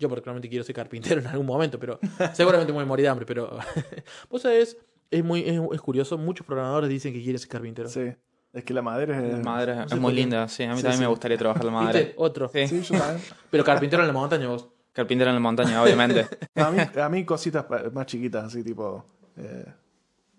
[0.00, 2.00] Yo particularmente quiero ser carpintero en algún momento, pero
[2.34, 3.56] seguramente muy morir de hambre, pero
[4.28, 4.76] vos sabés
[5.10, 7.88] es muy es, curioso, muchos programadores dicen que quieren ser carpintero.
[7.88, 8.12] Sí.
[8.52, 9.32] Es que la madera es.
[9.34, 10.64] La madera es muy linda, sí.
[10.64, 12.12] A mí también me gustaría trabajar la madera.
[12.16, 12.48] Otro.
[12.48, 12.82] Sí.
[12.82, 13.22] yo también.
[13.50, 14.68] Pero carpintero en la montaña vos.
[14.92, 16.26] Carpintero en la montaña, obviamente.
[16.56, 19.04] a, mí, a mí cositas más chiquitas, así tipo.
[19.36, 19.66] Eh,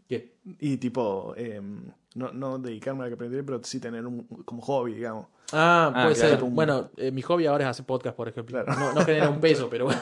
[0.09, 0.33] ¿Qué?
[0.59, 1.35] Y tipo.
[1.37, 1.61] Eh,
[2.15, 5.27] no, no dedicarme a la carpintería, pero sí tener un como hobby, digamos.
[5.51, 6.39] Ah, ah puede ser.
[6.41, 8.63] Bueno, eh, mi hobby ahora es hacer podcast, por ejemplo.
[8.63, 10.01] No, no, genera un peso, pero bueno.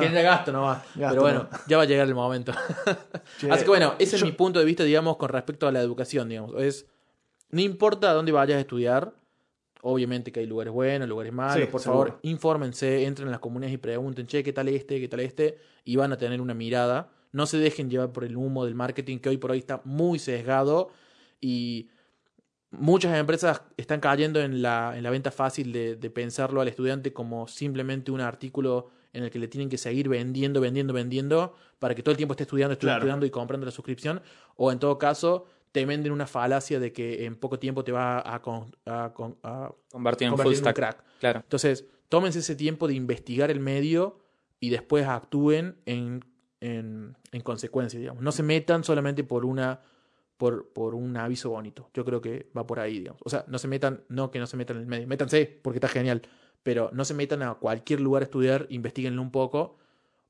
[0.00, 0.82] genera gasto nomás.
[0.94, 2.52] pero bueno, ya va a llegar el momento.
[3.50, 6.28] Así que bueno, ese es mi punto de vista, digamos, con respecto a la educación,
[6.28, 6.60] digamos.
[6.60, 6.86] Es,
[7.50, 9.14] no importa dónde vayas a estudiar,
[9.82, 11.68] obviamente que hay lugares buenos, lugares malos.
[11.68, 14.98] por favor, infórmense, entren en las comunidades y pregunten, che, ¿qué tal este?
[14.98, 15.58] ¿Qué tal este?
[15.84, 17.13] Y van a tener una mirada.
[17.34, 20.20] No se dejen llevar por el humo del marketing que hoy por hoy está muy
[20.20, 20.90] sesgado
[21.40, 21.88] y
[22.70, 27.48] muchas empresas están cayendo en la, en la venta fácil de, pensarlo al estudiante como
[27.48, 32.04] simplemente un artículo en el que le tienen que seguir vendiendo, vendiendo, vendiendo, para que
[32.04, 34.22] todo el tiempo esté estudiando, estudiando, y comprando la suscripción,
[34.54, 38.22] o en todo caso te venden una falacia de que en poco tiempo te va
[38.24, 38.40] a,
[39.90, 40.76] convertir en full stack.
[40.76, 41.04] crack.
[41.18, 41.40] Claro.
[41.40, 44.20] Entonces, tómense ese tiempo de investigar el medio
[44.60, 46.24] y después actúen en,
[46.64, 48.22] en, en consecuencia, digamos.
[48.22, 49.80] No se metan solamente por una
[50.38, 51.90] por, por un aviso bonito.
[51.94, 53.20] Yo creo que va por ahí, digamos.
[53.24, 55.76] O sea, no se metan, no que no se metan en el medio, métanse porque
[55.76, 56.22] está genial,
[56.62, 59.76] pero no se metan a cualquier lugar a estudiar, investiguenlo un poco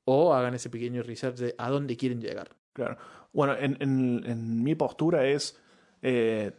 [0.03, 2.49] o hagan ese pequeño research de a dónde quieren llegar.
[2.73, 2.97] Claro.
[3.33, 5.57] Bueno, en, en, mi postura es,
[6.01, 6.51] eh,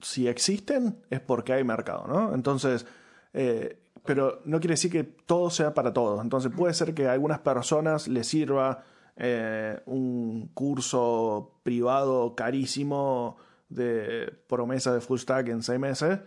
[0.00, 2.34] si existen es porque hay mercado, ¿no?
[2.34, 2.86] Entonces,
[3.34, 6.22] eh, pero no quiere decir que todo sea para todos.
[6.22, 8.82] Entonces puede ser que a algunas personas les sirva
[9.20, 13.36] eh, un curso privado carísimo
[13.68, 16.20] de promesa de full stack en seis meses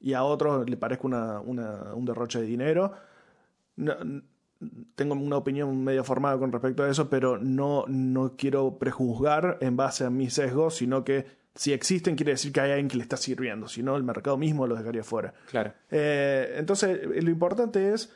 [0.00, 2.92] y a otros le parezca una, un derroche de dinero.
[3.76, 9.76] tengo una opinión medio formada con respecto a eso, pero no, no quiero prejuzgar en
[9.76, 13.02] base a mis sesgos, sino que si existen quiere decir que hay alguien que le
[13.02, 15.34] está sirviendo, si no el mercado mismo lo dejaría fuera.
[15.50, 15.74] Claro.
[15.90, 18.10] Eh, entonces, lo importante es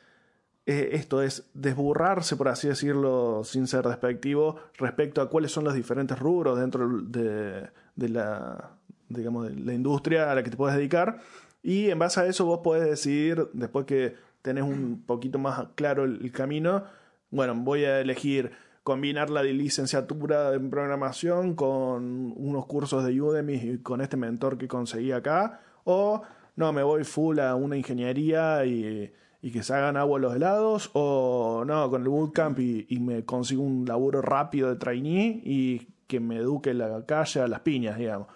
[0.69, 5.75] eh, esto es desburrarse, por así decirlo, sin ser despectivo, respecto a cuáles son los
[5.75, 8.73] diferentes rubros dentro de, la,
[9.09, 11.21] digamos, de la industria a la que te puedes dedicar.
[11.63, 16.03] Y en base a eso vos podés decidir, después que tenés un poquito más claro
[16.03, 16.83] el, camino,
[17.31, 18.51] bueno, voy a elegir
[18.83, 24.67] combinar la licenciatura en programación con unos cursos de Udemy y con este mentor que
[24.67, 26.23] conseguí acá, o
[26.57, 29.13] no, me voy full a una ingeniería y
[29.43, 33.25] y que se hagan agua los helados, o no, con el bootcamp y, y me
[33.25, 37.99] consigo un laburo rápido de trainee y que me eduque la calle a las piñas,
[37.99, 38.29] digamos.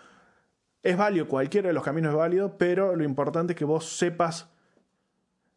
[0.83, 4.51] Es válido, cualquiera de los caminos es válido, pero lo importante es que vos sepas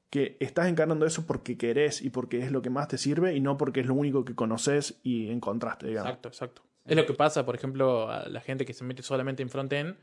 [0.10, 3.40] que estás encarnando eso porque querés y porque es lo que más te sirve y
[3.40, 6.10] no porque es lo único que conoces y encontraste, digamos.
[6.10, 6.62] Exacto, exacto.
[6.86, 9.96] Es lo que pasa, por ejemplo, a la gente que se mete solamente en frontend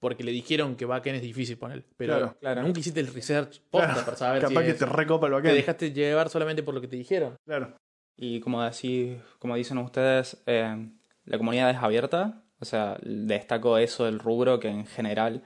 [0.00, 1.84] porque le dijeron que backend es difícil poner.
[1.96, 5.52] Pero claro, nunca hiciste el research posta para saber Capaz que te recopa el backend.
[5.52, 7.36] Te dejaste llevar solamente por lo que te dijeron.
[7.44, 7.76] Claro.
[8.16, 10.90] Y como, así, como dicen ustedes, eh,
[11.24, 12.42] la comunidad es abierta.
[12.60, 15.44] O sea, destaco eso del rubro que en general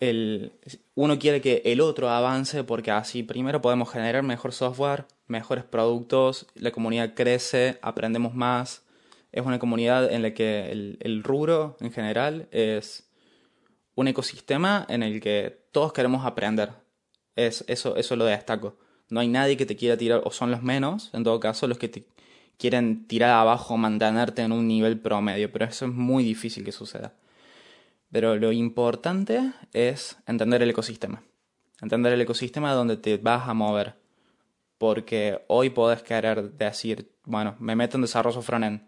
[0.00, 0.52] el,
[0.94, 6.46] uno quiere que el otro avance porque así primero podemos generar mejor software, mejores productos,
[6.54, 8.86] la comunidad crece, aprendemos más.
[9.32, 13.09] Es una comunidad en la que el, el rubro en general es
[13.94, 16.70] un ecosistema en el que todos queremos aprender.
[17.36, 18.76] Es, eso, eso lo destaco.
[19.08, 21.78] No hay nadie que te quiera tirar, o son los menos, en todo caso, los
[21.78, 22.06] que te
[22.56, 27.14] quieren tirar abajo, mantenerte en un nivel promedio, pero eso es muy difícil que suceda.
[28.12, 31.22] Pero lo importante es entender el ecosistema.
[31.80, 33.94] Entender el ecosistema donde te vas a mover.
[34.78, 38.82] Porque hoy podés querer decir, bueno, me meto en desarrollo frontend.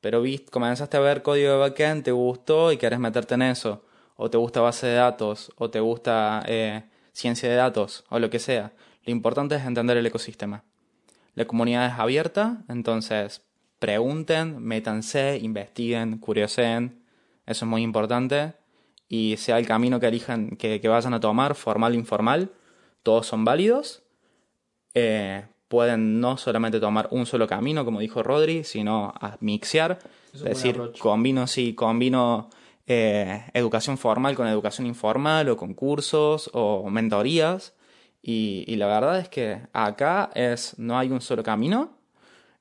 [0.00, 3.84] Pero viste, comenzaste a ver código de backend, te gustó y querés meterte en eso
[4.16, 8.30] o te gusta base de datos, o te gusta eh, ciencia de datos, o lo
[8.30, 8.72] que sea.
[9.04, 10.64] Lo importante es entender el ecosistema.
[11.34, 13.42] La comunidad es abierta, entonces
[13.78, 17.02] pregunten, métanse, investiguen, curioseen.
[17.44, 18.54] Eso es muy importante.
[19.08, 22.50] Y sea el camino que elijan, que, vayan a tomar, formal o informal,
[23.02, 24.02] todos son válidos.
[24.94, 29.98] Eh, pueden no solamente tomar un solo camino, como dijo Rodri, sino a mixear.
[30.32, 32.48] Es decir, combino, sí, combino
[32.86, 37.74] eh, educación formal con educación informal o con cursos o mentorías.
[38.26, 41.98] Y, la verdad es que acá es, no hay un solo camino,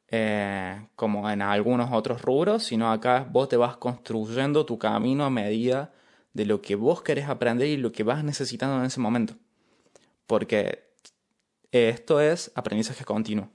[0.09, 5.30] eh, como en algunos otros rubros, sino acá vos te vas construyendo tu camino a
[5.30, 5.93] medida
[6.34, 9.36] de lo que vos querés aprender y lo que vas necesitando en ese momento.
[10.28, 10.84] Porque
[11.71, 13.49] esto es aprendizaje continuo.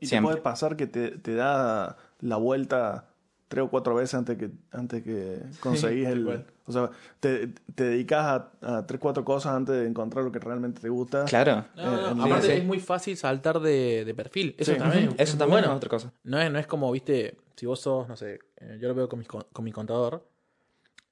[0.00, 3.13] Y te puede pasar que te, te da la vuelta
[3.54, 6.44] tres o cuatro veces antes que, antes que conseguís el...
[6.66, 6.90] O sea,
[7.20, 10.88] te, te dedicas a, a, tres cuatro cosas antes de encontrar lo que realmente te
[10.88, 11.24] gusta.
[11.26, 11.64] Claro.
[11.76, 14.56] Eh, aparte es muy fácil saltar de, de perfil.
[14.58, 16.12] Eso también, Eso también es otra cosa.
[16.24, 19.08] No es, no es como, viste, si vos sos, no sé, eh, yo lo veo
[19.08, 20.26] con mi, con mi contador.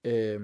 [0.02, 0.38] Eh,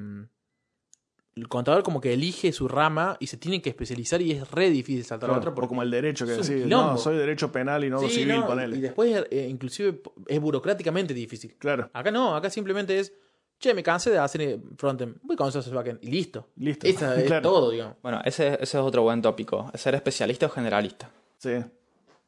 [1.38, 4.70] el contador como que elige su rama y se tiene que especializar y es re
[4.70, 5.54] difícil saltar a otra.
[5.54, 8.76] Porque como el derecho que decís, no, soy derecho penal y no civil, ponele.
[8.76, 11.54] Y después, eh, inclusive, es burocráticamente difícil.
[11.58, 11.90] Claro.
[11.92, 13.12] Acá no, acá simplemente es,
[13.58, 16.48] che, me cansé de hacer frontend, voy con hacer backend y listo.
[16.56, 16.86] Listo.
[16.86, 17.96] Eso es todo, digamos.
[18.02, 21.10] Bueno, ese, ese es otro buen tópico, ser especialista o generalista.
[21.38, 21.52] Sí.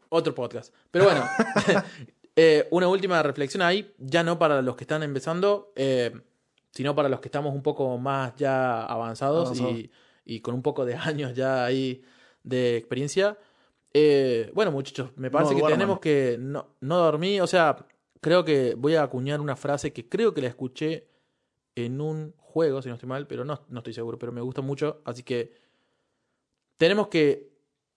[0.08, 0.74] Otro podcast.
[0.90, 1.24] Pero bueno,
[2.36, 5.72] eh, una última reflexión ahí, ya no para los que están empezando.
[5.76, 6.12] Eh,
[6.70, 9.60] sino para los que estamos un poco más ya avanzados
[10.24, 12.02] y, con un poco de años ya ahí
[12.42, 13.36] de experiencia.
[13.92, 17.42] Eh, bueno, muchachos, me parece que tenemos que no, no dormir.
[17.42, 17.76] O sea,
[18.20, 21.08] creo que voy a acuñar una frase que creo que la escuché
[21.74, 24.62] en un juego, si no estoy mal, pero no, no estoy seguro, pero me gusta
[24.62, 25.00] mucho.
[25.04, 25.52] Así que
[26.76, 27.50] tenemos que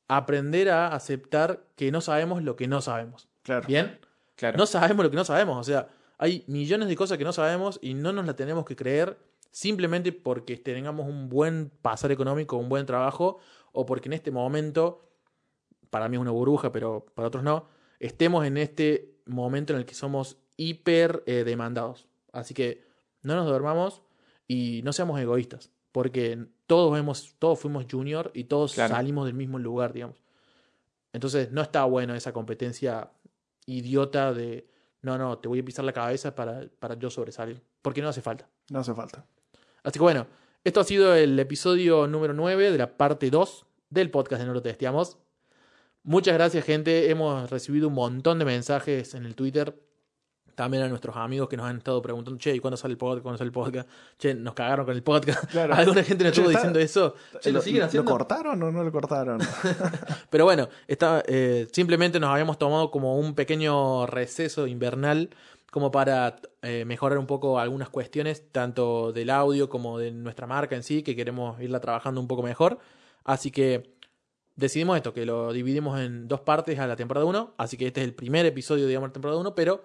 [0.08, 3.30] aprender a aceptar que no sabemos lo que no sabemos.
[3.44, 3.68] Claro.
[3.68, 4.00] ¿Bien?
[4.36, 4.58] Claro.
[4.58, 5.58] No sabemos lo que no sabemos.
[5.58, 5.90] O sea,
[6.24, 9.18] hay millones de cosas que no sabemos y no nos la tenemos que creer
[9.52, 13.40] simplemente porque tengamos un buen pasar económico, un buen trabajo,
[13.74, 15.02] o porque en este momento,
[15.90, 17.68] para mí es una burbuja, pero para otros no,
[18.00, 22.08] estemos en este momento en el que somos hiper eh, demandados.
[22.32, 22.86] Así que
[23.22, 24.02] no nos dormamos
[24.48, 29.60] y no seamos egoístas, porque todos hemos, todos fuimos junior y todos salimos del mismo
[29.60, 30.24] lugar, digamos.
[31.12, 33.12] Entonces no está bueno esa competencia
[33.66, 34.72] idiota de
[35.04, 37.62] no, no, te voy a pisar la cabeza para, para yo sobresalir.
[37.82, 38.50] Porque no hace falta.
[38.70, 39.26] No hace falta.
[39.84, 40.26] Así que bueno,
[40.64, 44.54] esto ha sido el episodio número 9 de la parte 2 del podcast de No
[44.54, 45.18] lo testeamos.
[46.04, 47.10] Muchas gracias, gente.
[47.10, 49.78] Hemos recibido un montón de mensajes en el Twitter.
[50.56, 53.24] También a nuestros amigos que nos han estado preguntando, che, ¿y cuándo sale el podcast?
[53.24, 53.90] ¿Cuándo sale el podcast?
[54.18, 55.56] Che, nos cagaron con el podcast.
[55.72, 57.16] Alguna gente nos estuvo diciendo eso.
[57.40, 58.10] Che, ¿lo, siguen haciendo?
[58.10, 59.40] ¿Lo cortaron o no lo cortaron?
[60.30, 65.30] Pero bueno, está, eh, simplemente nos habíamos tomado como un pequeño receso invernal
[65.74, 70.76] como para eh, mejorar un poco algunas cuestiones, tanto del audio como de nuestra marca
[70.76, 72.78] en sí, que queremos irla trabajando un poco mejor.
[73.24, 73.96] Así que
[74.56, 77.56] decidimos esto, que lo dividimos en dos partes a la temporada 1.
[77.58, 79.84] Así que este es el primer episodio, digamos, de la temporada 1, pero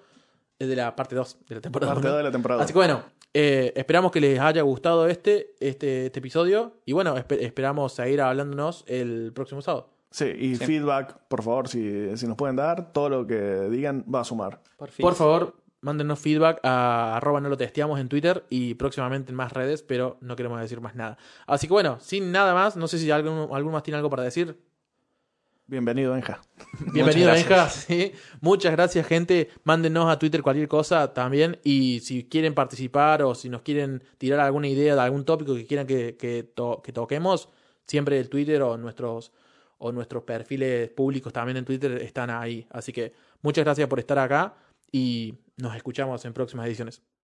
[0.59, 2.17] de la parte 2 de la temporada 1.
[2.17, 3.03] de la temporada Así que bueno,
[3.35, 6.75] eh, esperamos que les haya gustado este, este, este episodio.
[6.85, 9.91] Y bueno, esperamos seguir hablándonos el próximo sábado.
[10.11, 14.21] Sí, y feedback, por favor, si, si, nos pueden dar, todo lo que digan va
[14.21, 14.63] a sumar.
[14.79, 19.53] Por, favor, mándenos feedback a arroba no lo testeamos en Twitter y próximamente en más
[19.53, 21.19] redes, pero no queremos decir más nada.
[21.47, 24.23] Así que bueno, sin nada más, no sé si algún, algún más tiene algo para
[24.23, 24.59] decir.
[25.71, 26.41] Bienvenido, Enja.
[26.95, 27.69] Bienvenido, Enja.
[27.69, 28.13] Sí.
[28.41, 29.51] Muchas gracias, gente.
[29.65, 31.59] Mándenos a Twitter cualquier cosa también.
[31.63, 35.67] Y si quieren participar o si nos quieren tirar alguna idea de algún tópico que
[35.67, 36.43] quieran que, que,
[36.93, 37.51] toquemos,
[37.87, 39.31] siempre el Twitter o nuestros,
[39.77, 42.67] o nuestros perfiles públicos también en Twitter están ahí.
[42.71, 43.13] Así que
[43.43, 44.55] muchas gracias por estar acá
[44.91, 47.03] y nos escuchamos en próximas ediciones.